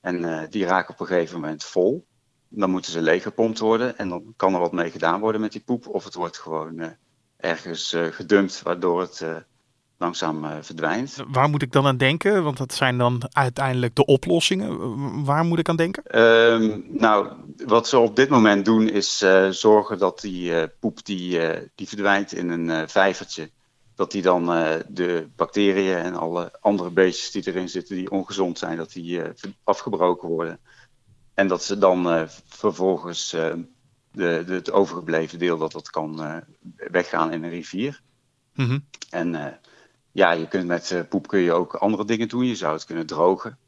En 0.00 0.22
uh, 0.22 0.40
die 0.50 0.64
raken 0.64 0.94
op 0.94 1.00
een 1.00 1.06
gegeven 1.06 1.40
moment 1.40 1.64
vol. 1.64 2.06
Dan 2.48 2.70
moeten 2.70 2.92
ze 2.92 3.02
leeggepompt 3.02 3.58
worden 3.58 3.98
en 3.98 4.08
dan 4.08 4.34
kan 4.36 4.54
er 4.54 4.60
wat 4.60 4.72
mee 4.72 4.90
gedaan 4.90 5.20
worden 5.20 5.40
met 5.40 5.52
die 5.52 5.60
poep. 5.60 5.86
Of 5.86 6.04
het 6.04 6.14
wordt 6.14 6.38
gewoon 6.38 6.80
uh, 6.80 6.86
ergens 7.36 7.92
uh, 7.92 8.06
gedumpt, 8.06 8.62
waardoor 8.62 9.00
het 9.00 9.24
langzaam 9.98 10.46
verdwijnt. 10.60 11.16
Waar 11.28 11.48
moet 11.48 11.62
ik 11.62 11.72
dan 11.72 11.86
aan 11.86 11.96
denken? 11.96 12.44
Want 12.44 12.56
dat 12.56 12.74
zijn 12.74 12.98
dan 12.98 13.22
uiteindelijk 13.32 13.94
de 13.94 14.04
oplossingen. 14.04 15.24
Waar 15.24 15.44
moet 15.44 15.58
ik 15.58 15.68
aan 15.68 15.76
denken? 15.76 16.20
Um, 16.20 16.84
nou, 16.88 17.28
wat 17.66 17.88
ze 17.88 17.98
op 17.98 18.16
dit 18.16 18.28
moment 18.28 18.64
doen 18.64 18.88
is 18.88 19.24
zorgen 19.50 19.98
dat 19.98 20.20
die 20.20 20.68
poep 20.68 21.04
die, 21.04 21.40
die 21.74 21.88
verdwijnt 21.88 22.32
in 22.32 22.48
een 22.48 22.88
vijvertje 22.88 23.50
dat 24.00 24.10
die 24.10 24.22
dan 24.22 24.56
uh, 24.56 24.74
de 24.88 25.28
bacteriën 25.36 25.96
en 25.96 26.14
alle 26.14 26.52
andere 26.60 26.90
beestjes 26.90 27.30
die 27.30 27.46
erin 27.46 27.68
zitten 27.68 27.96
die 27.96 28.10
ongezond 28.10 28.58
zijn, 28.58 28.76
dat 28.76 28.92
die 28.92 29.18
uh, 29.18 29.28
afgebroken 29.64 30.28
worden. 30.28 30.58
En 31.34 31.48
dat 31.48 31.62
ze 31.62 31.78
dan 31.78 32.14
uh, 32.14 32.22
vervolgens 32.46 33.30
de, 33.30 33.64
de, 34.12 34.44
het 34.46 34.72
overgebleven 34.72 35.38
deel, 35.38 35.58
dat 35.58 35.72
dat 35.72 35.90
kan 35.90 36.42
weggaan 36.76 37.32
in 37.32 37.42
een 37.42 37.50
rivier. 37.50 38.00
Mm 38.54 38.66
-hmm. 38.66 38.84
En 39.10 39.60
ja, 40.12 40.32
je 40.32 40.48
kunt 40.48 40.66
met 40.66 41.04
poep 41.08 41.28
kun 41.28 41.40
je 41.40 41.52
ook 41.52 41.74
andere 41.74 42.04
dingen 42.04 42.28
doen. 42.28 42.46
Je 42.46 42.54
zou 42.54 42.72
het 42.72 42.84
kunnen 42.84 43.06
drogen. 43.06 43.58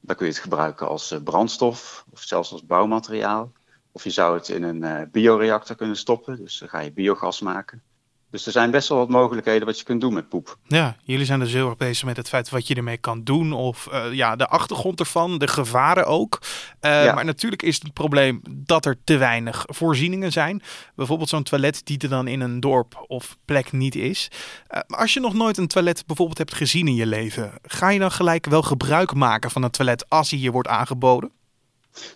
Dan 0.00 0.16
kun 0.16 0.26
je 0.26 0.32
het 0.32 0.42
gebruiken 0.42 0.88
als 0.88 1.14
brandstof 1.24 2.04
of 2.10 2.20
zelfs 2.20 2.52
als 2.52 2.66
bouwmateriaal. 2.66 3.52
Of 3.92 4.04
je 4.04 4.10
zou 4.10 4.36
het 4.36 4.48
in 4.48 4.62
een 4.62 5.10
bioreactor 5.10 5.76
kunnen 5.76 5.96
stoppen. 5.96 6.36
Dus 6.36 6.58
dan 6.58 6.68
ga 6.68 6.78
je 6.78 6.92
biogas 6.92 7.40
maken. 7.40 7.82
Dus 8.30 8.46
er 8.46 8.52
zijn 8.52 8.70
best 8.70 8.88
wel 8.88 8.98
wat 8.98 9.08
mogelijkheden 9.08 9.66
wat 9.66 9.78
je 9.78 9.84
kunt 9.84 10.00
doen 10.00 10.12
met 10.12 10.28
poep. 10.28 10.56
Ja, 10.66 10.96
jullie 11.02 11.26
zijn 11.26 11.40
dus 11.40 11.52
heel 11.52 11.66
erg 11.66 11.76
bezig 11.76 12.04
met 12.04 12.16
het 12.16 12.28
feit 12.28 12.50
wat 12.50 12.66
je 12.66 12.74
ermee 12.74 12.96
kan 12.96 13.24
doen. 13.24 13.52
Of 13.52 13.88
uh, 13.92 14.12
ja, 14.12 14.36
de 14.36 14.46
achtergrond 14.46 15.00
ervan, 15.00 15.38
de 15.38 15.48
gevaren 15.48 16.06
ook. 16.06 16.38
Uh, 16.80 17.04
ja. 17.04 17.14
Maar 17.14 17.24
natuurlijk 17.24 17.62
is 17.62 17.82
het 17.82 17.92
probleem 17.92 18.40
dat 18.50 18.86
er 18.86 18.96
te 19.04 19.16
weinig 19.16 19.64
voorzieningen 19.66 20.32
zijn. 20.32 20.62
Bijvoorbeeld 20.94 21.28
zo'n 21.28 21.42
toilet 21.42 21.80
die 21.86 21.98
er 21.98 22.08
dan 22.08 22.26
in 22.26 22.40
een 22.40 22.60
dorp 22.60 23.04
of 23.06 23.36
plek 23.44 23.72
niet 23.72 23.94
is. 23.94 24.30
Uh, 24.30 24.80
maar 24.86 24.98
als 25.00 25.14
je 25.14 25.20
nog 25.20 25.34
nooit 25.34 25.56
een 25.56 25.68
toilet 25.68 26.06
bijvoorbeeld 26.06 26.38
hebt 26.38 26.54
gezien 26.54 26.86
in 26.86 26.94
je 26.94 27.06
leven, 27.06 27.52
ga 27.62 27.88
je 27.88 27.98
dan 27.98 28.12
gelijk 28.12 28.46
wel 28.46 28.62
gebruik 28.62 29.14
maken 29.14 29.50
van 29.50 29.62
een 29.62 29.70
toilet 29.70 30.08
als 30.08 30.30
hij 30.30 30.38
je 30.38 30.50
wordt 30.50 30.68
aangeboden? 30.68 31.30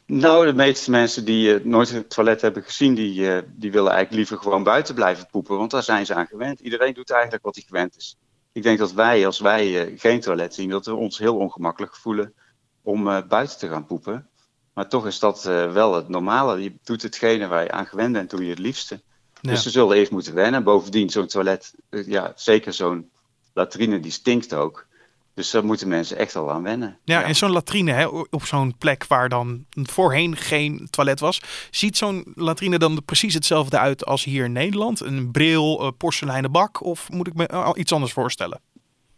Nou, 0.07 0.47
de 0.47 0.55
meeste 0.55 0.91
mensen 0.91 1.25
die 1.25 1.59
uh, 1.61 1.65
nooit 1.65 1.91
het 1.91 2.11
toilet 2.11 2.41
hebben 2.41 2.63
gezien, 2.63 2.95
die, 2.95 3.21
uh, 3.21 3.39
die 3.47 3.73
willen 3.73 3.93
eigenlijk 3.93 4.17
liever 4.17 4.39
gewoon 4.39 4.63
buiten 4.63 4.95
blijven 4.95 5.27
poepen, 5.31 5.57
want 5.57 5.71
daar 5.71 5.83
zijn 5.83 6.07
ze 6.07 6.15
aan 6.15 6.27
gewend. 6.27 6.61
Iedereen 6.61 6.95
doet 6.95 7.11
eigenlijk 7.11 7.45
wat 7.45 7.55
hij 7.55 7.65
gewend 7.67 7.97
is. 7.97 8.17
Ik 8.53 8.63
denk 8.63 8.79
dat 8.79 8.93
wij, 8.93 9.27
als 9.27 9.41
wij 9.41 9.87
uh, 9.87 9.99
geen 9.99 10.21
toilet 10.21 10.55
zien, 10.55 10.69
dat 10.69 10.87
we 10.87 10.95
ons 10.95 11.19
heel 11.19 11.37
ongemakkelijk 11.37 11.97
voelen 11.97 12.35
om 12.83 13.05
buiten 13.29 13.59
te 13.59 13.69
gaan 13.69 13.87
poepen. 13.87 14.29
Maar 14.75 14.89
toch 14.89 15.07
is 15.07 15.19
dat 15.19 15.43
wel 15.43 15.95
het 15.95 16.09
normale. 16.09 16.63
Je 16.63 16.75
doet 16.85 17.03
hetgene 17.03 17.47
waar 17.47 17.63
je 17.63 17.71
aan 17.71 17.87
gewend 17.87 18.13
bent, 18.13 18.31
doe 18.31 18.45
je 18.45 18.51
het 18.51 18.59
liefste. 18.59 19.01
Ja. 19.41 19.51
Dus 19.51 19.63
ze 19.63 19.71
zullen 19.71 19.97
eerst 19.97 20.11
moeten 20.11 20.35
wennen. 20.35 20.65
Bovendien, 20.65 21.11
zo'n 21.11 21.27
toilet, 21.27 21.75
ja, 21.91 22.33
zeker 22.37 22.73
zo'n 22.73 23.11
latrine, 23.53 24.01
die 24.01 24.13
stinkt 24.13 24.55
ook. 24.55 24.87
Dus 25.35 25.51
daar 25.51 25.65
moeten 25.65 25.89
mensen 25.89 26.17
echt 26.17 26.37
al 26.37 26.51
aan 26.51 26.63
wennen. 26.63 26.99
Ja, 27.05 27.21
ja. 27.21 27.27
en 27.27 27.37
zo'n 27.37 27.51
latrine 27.51 27.93
hè, 27.93 28.07
op 28.07 28.45
zo'n 28.45 28.75
plek 28.79 29.07
waar 29.07 29.29
dan 29.29 29.65
voorheen 29.73 30.37
geen 30.37 30.89
toilet 30.91 31.21
was. 31.21 31.43
Ziet 31.71 31.97
zo'n 31.97 32.33
latrine 32.35 32.79
dan 32.79 33.05
precies 33.05 33.35
hetzelfde 33.35 33.79
uit 33.79 34.05
als 34.05 34.25
hier 34.25 34.45
in 34.45 34.53
Nederland? 34.53 35.01
Een 35.01 35.31
bril, 35.31 35.83
een 35.83 35.97
porseleinen 35.97 36.53
bak? 36.53 36.85
Of 36.85 37.11
moet 37.11 37.27
ik 37.27 37.35
me 37.35 37.49
al 37.49 37.79
iets 37.79 37.93
anders 37.93 38.13
voorstellen? 38.13 38.61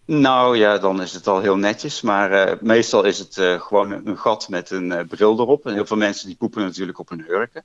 Nou 0.07 0.57
ja, 0.57 0.79
dan 0.79 1.03
is 1.03 1.13
het 1.13 1.27
al 1.27 1.41
heel 1.41 1.57
netjes. 1.57 2.01
Maar 2.01 2.49
uh, 2.49 2.61
meestal 2.61 3.05
is 3.05 3.19
het 3.19 3.37
uh, 3.37 3.61
gewoon 3.61 3.93
een 3.93 4.19
gat 4.19 4.49
met 4.49 4.71
een 4.71 4.91
uh, 4.91 5.01
bril 5.09 5.41
erop. 5.41 5.67
En 5.67 5.75
heel 5.75 5.87
veel 5.87 5.97
mensen 5.97 6.27
die 6.27 6.37
poepen 6.37 6.63
natuurlijk 6.63 6.99
op 6.99 7.09
hun 7.09 7.25
hurken. 7.27 7.65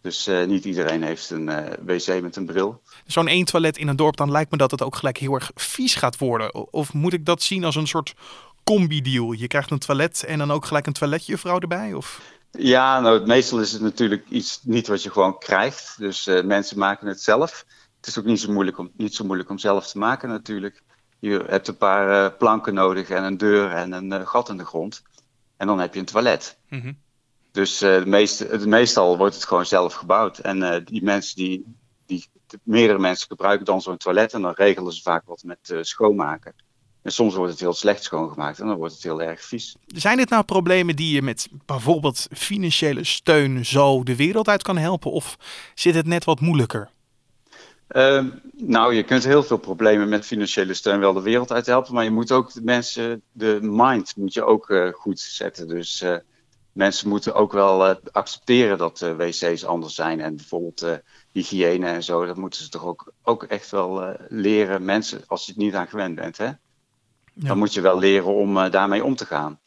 Dus 0.00 0.28
uh, 0.28 0.46
niet 0.46 0.64
iedereen 0.64 1.02
heeft 1.02 1.30
een 1.30 1.48
uh, 1.48 1.58
wc 1.80 2.22
met 2.22 2.36
een 2.36 2.46
bril. 2.46 2.82
Zo'n 3.06 3.28
één 3.28 3.44
toilet 3.44 3.76
in 3.76 3.88
een 3.88 3.96
dorp, 3.96 4.16
dan 4.16 4.30
lijkt 4.30 4.50
me 4.50 4.56
dat 4.56 4.70
het 4.70 4.82
ook 4.82 4.96
gelijk 4.96 5.18
heel 5.18 5.34
erg 5.34 5.50
vies 5.54 5.94
gaat 5.94 6.18
worden. 6.18 6.72
Of 6.72 6.92
moet 6.92 7.12
ik 7.12 7.24
dat 7.24 7.42
zien 7.42 7.64
als 7.64 7.74
een 7.74 7.86
soort 7.86 8.14
combi-deal? 8.64 9.32
Je 9.32 9.46
krijgt 9.46 9.70
een 9.70 9.78
toilet 9.78 10.24
en 10.24 10.38
dan 10.38 10.50
ook 10.50 10.64
gelijk 10.64 10.86
een 10.86 10.92
toiletjuffrouw 10.92 11.58
erbij? 11.58 11.94
Of? 11.94 12.20
Ja, 12.50 13.00
nou, 13.00 13.26
meestal 13.26 13.60
is 13.60 13.72
het 13.72 13.82
natuurlijk 13.82 14.24
iets 14.28 14.60
niet 14.62 14.86
wat 14.86 15.02
je 15.02 15.10
gewoon 15.10 15.38
krijgt. 15.38 15.94
Dus 15.98 16.26
uh, 16.26 16.42
mensen 16.42 16.78
maken 16.78 17.06
het 17.06 17.22
zelf. 17.22 17.64
Het 17.96 18.06
is 18.06 18.18
ook 18.18 18.24
niet 18.24 18.40
zo 18.40 18.52
moeilijk 18.52 18.78
om, 18.78 18.90
niet 18.96 19.14
zo 19.14 19.24
moeilijk 19.24 19.50
om 19.50 19.58
zelf 19.58 19.86
te 19.86 19.98
maken 19.98 20.28
natuurlijk. 20.28 20.82
Je 21.18 21.44
hebt 21.46 21.68
een 21.68 21.76
paar 21.76 22.32
planken 22.32 22.74
nodig 22.74 23.10
en 23.10 23.24
een 23.24 23.36
deur 23.36 23.72
en 23.72 23.92
een 23.92 24.26
gat 24.26 24.48
in 24.48 24.56
de 24.56 24.64
grond. 24.64 25.02
En 25.56 25.66
dan 25.66 25.78
heb 25.78 25.94
je 25.94 26.00
een 26.00 26.06
toilet. 26.06 26.58
Mm 26.68 26.80
-hmm. 26.80 26.98
Dus 27.52 27.82
uh, 27.82 28.04
meestal 28.64 29.16
wordt 29.16 29.34
het 29.34 29.44
gewoon 29.44 29.66
zelf 29.66 29.94
gebouwd. 29.94 30.38
En 30.38 30.56
uh, 30.58 30.76
die 30.84 31.02
mensen 31.02 31.36
die, 31.36 31.64
die, 32.06 32.28
meerdere 32.62 32.98
mensen 32.98 33.26
gebruiken 33.26 33.66
dan 33.66 33.82
zo'n 33.82 33.96
toilet 33.96 34.32
en 34.32 34.42
dan 34.42 34.52
regelen 34.52 34.92
ze 34.92 35.02
vaak 35.02 35.26
wat 35.26 35.42
met 35.42 35.70
uh, 35.72 35.78
schoonmaken. 35.80 36.54
En 37.02 37.12
soms 37.12 37.34
wordt 37.34 37.50
het 37.50 37.60
heel 37.60 37.72
slecht 37.72 38.02
schoongemaakt 38.02 38.58
en 38.60 38.66
dan 38.66 38.76
wordt 38.76 38.94
het 38.94 39.02
heel 39.02 39.22
erg 39.22 39.44
vies. 39.44 39.76
Zijn 39.86 40.16
dit 40.16 40.28
nou 40.28 40.44
problemen 40.44 40.96
die 40.96 41.14
je 41.14 41.22
met 41.22 41.48
bijvoorbeeld 41.66 42.26
financiële 42.32 43.04
steun 43.04 43.66
zo 43.66 44.02
de 44.02 44.16
wereld 44.16 44.48
uit 44.48 44.62
kan 44.62 44.78
helpen? 44.78 45.10
Of 45.10 45.36
zit 45.74 45.94
het 45.94 46.06
net 46.06 46.24
wat 46.24 46.40
moeilijker? 46.40 46.90
Uh, 47.90 48.24
nou, 48.56 48.94
je 48.94 49.02
kunt 49.02 49.24
heel 49.24 49.42
veel 49.42 49.56
problemen 49.56 50.08
met 50.08 50.26
financiële 50.26 50.74
steun 50.74 51.00
wel 51.00 51.12
de 51.12 51.22
wereld 51.22 51.52
uit 51.52 51.66
helpen. 51.66 51.94
Maar 51.94 52.04
je 52.04 52.10
moet 52.10 52.32
ook 52.32 52.52
de 52.52 52.62
mensen, 52.62 53.22
de 53.32 53.58
mind 53.62 54.16
moet 54.16 54.34
je 54.34 54.44
ook 54.44 54.68
uh, 54.68 54.92
goed 54.92 55.20
zetten. 55.20 55.68
Dus 55.68 56.04
mensen 56.72 57.08
moeten 57.08 57.34
ook 57.34 57.52
wel 57.52 57.88
uh, 57.88 57.94
accepteren 58.12 58.78
dat 58.78 59.00
uh, 59.00 59.16
wc's 59.16 59.64
anders 59.64 59.94
zijn. 59.94 60.20
En 60.20 60.36
bijvoorbeeld 60.36 60.82
uh, 60.82 60.92
hygiëne 61.32 61.86
en 61.86 62.02
zo, 62.02 62.26
dat 62.26 62.36
moeten 62.36 62.62
ze 62.62 62.68
toch 62.68 62.84
ook, 62.84 63.12
ook 63.22 63.42
echt 63.42 63.70
wel 63.70 64.16
leren. 64.28 64.84
Mensen, 64.84 65.22
als 65.26 65.46
je 65.46 65.52
het 65.52 65.60
niet 65.60 65.74
aan 65.74 65.88
gewend 65.88 66.14
bent, 66.14 66.36
hè, 66.36 66.44
ja. 66.44 66.56
dan 67.34 67.58
moet 67.58 67.74
je 67.74 67.80
wel 67.80 67.98
leren 67.98 68.34
om 68.34 68.70
daarmee 68.70 69.04
om 69.04 69.16
te 69.16 69.26
gaan. 69.26 69.60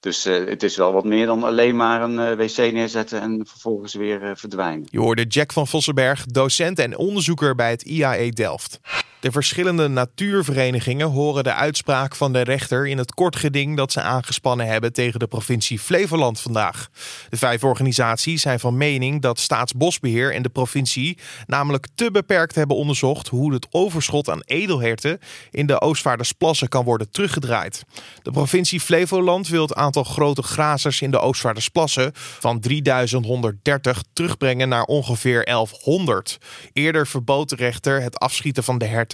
Dus 0.00 0.26
uh, 0.26 0.48
het 0.48 0.62
is 0.62 0.76
wel 0.76 0.92
wat 0.92 1.04
meer 1.04 1.26
dan 1.26 1.44
alleen 1.44 1.76
maar 1.76 2.02
een 2.02 2.18
uh, 2.18 2.32
wc 2.32 2.72
neerzetten 2.72 3.20
en 3.20 3.46
vervolgens 3.46 3.94
weer 3.94 4.22
uh, 4.22 4.30
verdwijnen. 4.34 4.86
Je 4.90 4.98
hoorde 4.98 5.24
Jack 5.24 5.52
van 5.52 5.66
Vossenberg, 5.66 6.26
docent 6.26 6.78
en 6.78 6.96
onderzoeker 6.96 7.54
bij 7.54 7.70
het 7.70 7.82
IAE 7.82 8.30
Delft. 8.30 8.80
De 9.20 9.32
verschillende 9.32 9.88
natuurverenigingen 9.88 11.10
horen 11.10 11.44
de 11.44 11.54
uitspraak 11.54 12.16
van 12.16 12.32
de 12.32 12.40
rechter 12.40 12.86
in 12.86 12.98
het 12.98 13.14
kort 13.14 13.36
geding 13.36 13.76
dat 13.76 13.92
ze 13.92 14.00
aangespannen 14.00 14.66
hebben 14.66 14.92
tegen 14.92 15.18
de 15.18 15.26
provincie 15.26 15.78
Flevoland 15.78 16.40
vandaag. 16.40 16.88
De 17.28 17.36
vijf 17.36 17.64
organisaties 17.64 18.42
zijn 18.42 18.60
van 18.60 18.76
mening 18.76 19.22
dat 19.22 19.38
Staatsbosbeheer 19.38 20.34
en 20.34 20.42
de 20.42 20.48
provincie 20.48 21.18
namelijk 21.46 21.86
te 21.94 22.10
beperkt 22.10 22.54
hebben 22.54 22.76
onderzocht 22.76 23.28
hoe 23.28 23.52
het 23.52 23.66
overschot 23.70 24.28
aan 24.28 24.42
edelherten 24.44 25.18
in 25.50 25.66
de 25.66 25.80
Oostvaardersplassen 25.80 26.68
kan 26.68 26.84
worden 26.84 27.10
teruggedraaid. 27.10 27.84
De 28.22 28.30
provincie 28.30 28.80
Flevoland 28.80 29.48
wil 29.48 29.62
het 29.62 29.74
aantal 29.74 30.04
grote 30.04 30.42
grazers 30.42 31.00
in 31.00 31.10
de 31.10 31.18
Oostvaardersplassen 31.18 32.10
van 32.14 32.60
3130 32.60 34.02
terugbrengen 34.12 34.68
naar 34.68 34.84
ongeveer 34.84 35.44
1100. 35.44 36.38
Eerder 36.72 37.06
verbood 37.06 37.48
de 37.48 37.56
rechter 37.56 38.02
het 38.02 38.18
afschieten 38.18 38.64
van 38.64 38.78
de 38.78 38.84
herten 38.84 39.08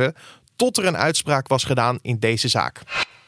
tot 0.56 0.76
er 0.76 0.86
een 0.86 0.96
uitspraak 0.96 1.48
was 1.48 1.64
gedaan 1.64 1.98
in 2.02 2.18
deze 2.18 2.48
zaak. 2.48 2.82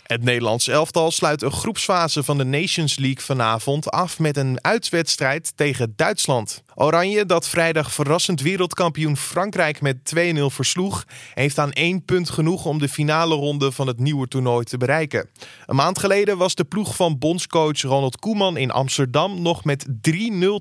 Het 0.09 0.25
Nederlands 0.25 0.69
elftal 0.69 1.11
sluit 1.11 1.43
een 1.43 1.53
groepsfase 1.53 2.23
van 2.23 2.39
de 2.39 2.45
Nations 2.45 2.99
League 2.99 3.25
vanavond 3.25 3.91
af 3.91 4.19
met 4.19 4.37
een 4.37 4.59
uitwedstrijd 4.61 5.53
tegen 5.57 5.93
Duitsland. 5.97 6.63
Oranje, 6.75 7.27
dat 7.27 7.49
vrijdag 7.49 7.93
verrassend 7.93 8.41
wereldkampioen 8.41 9.17
Frankrijk 9.17 9.81
met 9.81 9.97
2-0 10.17 10.19
versloeg, 10.45 11.05
heeft 11.35 11.59
aan 11.59 11.73
één 11.73 12.05
punt 12.05 12.31
genoeg 12.31 12.65
om 12.65 12.79
de 12.79 12.89
finale 12.89 13.35
ronde 13.35 13.73
van 13.73 13.87
het 13.87 13.99
nieuwe 13.99 14.29
toernooi 14.29 14.65
te 14.65 14.77
bereiken. 14.77 15.29
Een 15.67 15.77
maand 15.77 15.99
geleden 15.99 16.39
was 16.39 16.55
de 16.55 16.65
ploeg 16.65 16.97
van 16.97 17.19
bondscoach 17.19 17.81
Ronald 17.81 18.19
Koeman 18.19 18.57
in 18.57 18.71
Amsterdam 18.71 19.43
nog 19.43 19.65
met 19.65 19.87
3-0 19.87 19.91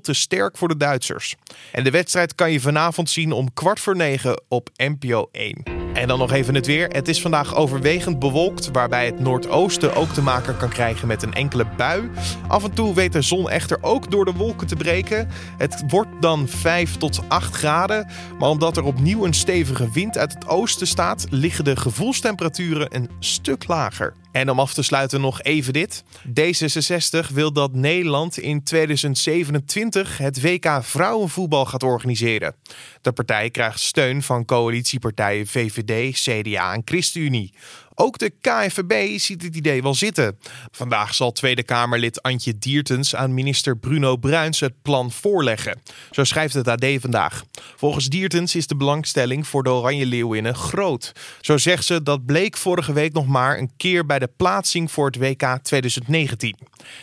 te 0.00 0.12
sterk 0.12 0.56
voor 0.56 0.68
de 0.68 0.76
Duitsers. 0.76 1.34
En 1.72 1.84
de 1.84 1.90
wedstrijd 1.90 2.34
kan 2.34 2.52
je 2.52 2.60
vanavond 2.60 3.10
zien 3.10 3.32
om 3.32 3.52
kwart 3.54 3.80
voor 3.80 3.96
negen 3.96 4.42
op 4.48 4.70
NPO 4.76 5.28
1. 5.32 5.77
En 5.98 6.08
dan 6.08 6.18
nog 6.18 6.32
even 6.32 6.54
het 6.54 6.66
weer. 6.66 6.88
Het 6.88 7.08
is 7.08 7.20
vandaag 7.20 7.54
overwegend 7.54 8.18
bewolkt, 8.18 8.70
waarbij 8.72 9.06
het 9.06 9.20
noordoosten 9.20 9.94
ook 9.94 10.08
te 10.08 10.22
maken 10.22 10.56
kan 10.56 10.68
krijgen 10.68 11.08
met 11.08 11.22
een 11.22 11.34
enkele 11.34 11.66
bui. 11.76 12.10
Af 12.48 12.64
en 12.64 12.72
toe 12.72 12.94
weet 12.94 13.12
de 13.12 13.22
zon 13.22 13.50
echter 13.50 13.78
ook 13.80 14.10
door 14.10 14.24
de 14.24 14.32
wolken 14.32 14.66
te 14.66 14.76
breken. 14.76 15.28
Het 15.56 15.82
wordt 15.88 16.10
dan 16.20 16.48
5 16.48 16.96
tot 16.96 17.22
8 17.28 17.54
graden, 17.54 18.08
maar 18.38 18.48
omdat 18.48 18.76
er 18.76 18.82
opnieuw 18.82 19.24
een 19.24 19.34
stevige 19.34 19.90
wind 19.90 20.18
uit 20.18 20.34
het 20.34 20.48
oosten 20.48 20.86
staat, 20.86 21.26
liggen 21.30 21.64
de 21.64 21.76
gevoelstemperaturen 21.76 22.96
een 22.96 23.10
stuk 23.18 23.68
lager. 23.68 24.14
En 24.32 24.50
om 24.50 24.60
af 24.60 24.74
te 24.74 24.82
sluiten 24.82 25.20
nog 25.20 25.42
even 25.42 25.72
dit. 25.72 26.04
D66 26.28 27.32
wil 27.32 27.52
dat 27.52 27.72
Nederland 27.72 28.38
in 28.38 28.62
2027 28.62 30.18
het 30.18 30.40
WK 30.40 30.78
vrouwenvoetbal 30.80 31.64
gaat 31.64 31.82
organiseren. 31.82 32.54
De 33.02 33.12
partij 33.12 33.50
krijgt 33.50 33.80
steun 33.80 34.22
van 34.22 34.44
coalitiepartijen 34.44 35.46
VVD, 35.46 36.20
CDA 36.20 36.72
en 36.72 36.82
ChristenUnie. 36.84 37.54
Ook 38.00 38.18
de 38.18 38.32
KNVB 38.40 39.18
ziet 39.18 39.42
het 39.42 39.56
idee 39.56 39.82
wel 39.82 39.94
zitten. 39.94 40.38
Vandaag 40.70 41.14
zal 41.14 41.32
Tweede 41.32 41.62
Kamerlid 41.62 42.22
Antje 42.22 42.58
Diertens 42.58 43.14
aan 43.14 43.34
minister 43.34 43.76
Bruno 43.76 44.16
Bruins 44.16 44.60
het 44.60 44.82
plan 44.82 45.12
voorleggen. 45.12 45.80
Zo 46.10 46.24
schrijft 46.24 46.54
het 46.54 46.68
AD 46.68 46.86
vandaag. 46.98 47.44
Volgens 47.76 48.06
Diertens 48.08 48.54
is 48.54 48.66
de 48.66 48.76
belangstelling 48.76 49.46
voor 49.46 49.62
de 49.62 49.70
Oranje 49.70 50.06
Leeuwinnen 50.06 50.54
groot. 50.54 51.12
Zo 51.40 51.56
zegt 51.56 51.84
ze 51.84 52.02
dat 52.02 52.26
bleek 52.26 52.56
vorige 52.56 52.92
week 52.92 53.12
nog 53.12 53.26
maar 53.26 53.58
een 53.58 53.70
keer 53.76 54.06
bij 54.06 54.18
de 54.18 54.30
plaatsing 54.36 54.90
voor 54.92 55.06
het 55.06 55.16
WK 55.16 55.58
2019. 55.62 56.56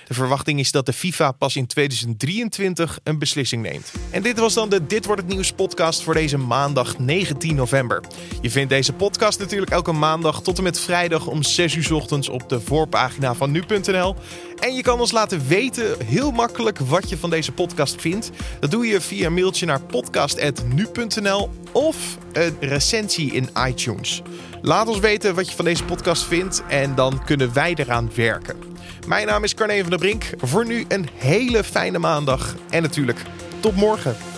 De 0.07 0.13
verwachting 0.13 0.59
is 0.59 0.71
dat 0.71 0.85
de 0.85 0.93
FIFA 0.93 1.31
pas 1.31 1.55
in 1.55 1.67
2023 1.67 2.99
een 3.03 3.19
beslissing 3.19 3.61
neemt. 3.61 3.91
En 4.11 4.21
dit 4.21 4.39
was 4.39 4.53
dan 4.53 4.69
de 4.69 4.85
Dit 4.85 5.05
wordt 5.05 5.21
het 5.21 5.31
nieuws 5.31 5.51
podcast 5.51 6.01
voor 6.01 6.13
deze 6.13 6.37
maandag 6.37 6.99
19 6.99 7.55
november. 7.55 8.03
Je 8.41 8.49
vindt 8.49 8.69
deze 8.69 8.93
podcast 8.93 9.39
natuurlijk 9.39 9.71
elke 9.71 9.91
maandag 9.91 10.41
tot 10.41 10.57
en 10.57 10.63
met 10.63 10.79
vrijdag 10.85 11.27
om 11.27 11.43
6 11.43 11.75
uur 11.75 11.93
ochtends 11.93 12.29
op 12.29 12.49
de 12.49 12.61
voorpagina 12.61 13.33
van 13.33 13.51
nu.nl. 13.51 14.15
En 14.59 14.75
je 14.75 14.81
kan 14.81 14.99
ons 14.99 15.11
laten 15.11 15.47
weten, 15.47 16.05
heel 16.05 16.31
makkelijk, 16.31 16.79
wat 16.79 17.09
je 17.09 17.17
van 17.17 17.29
deze 17.29 17.51
podcast 17.51 18.01
vindt. 18.01 18.29
Dat 18.59 18.71
doe 18.71 18.87
je 18.87 19.01
via 19.01 19.25
een 19.25 19.33
mailtje 19.33 19.65
naar 19.65 19.81
podcast.nu.nl 19.81 21.49
of 21.71 22.17
een 22.31 22.57
recensie 22.59 23.31
in 23.31 23.49
iTunes. 23.67 24.21
Laat 24.61 24.87
ons 24.87 24.99
weten 24.99 25.35
wat 25.35 25.49
je 25.49 25.55
van 25.55 25.65
deze 25.65 25.83
podcast 25.83 26.23
vindt 26.23 26.63
en 26.69 26.95
dan 26.95 27.23
kunnen 27.23 27.53
wij 27.53 27.73
eraan 27.75 28.09
werken. 28.15 28.55
Mijn 29.07 29.27
naam 29.27 29.43
is 29.43 29.53
Carne 29.53 29.81
van 29.81 29.89
der 29.89 29.99
Brink. 29.99 30.23
Voor 30.37 30.65
nu 30.65 30.85
een 30.87 31.09
hele 31.13 31.63
fijne 31.63 31.99
maandag 31.99 32.55
en 32.69 32.81
natuurlijk 32.81 33.21
tot 33.59 33.75
morgen. 33.75 34.34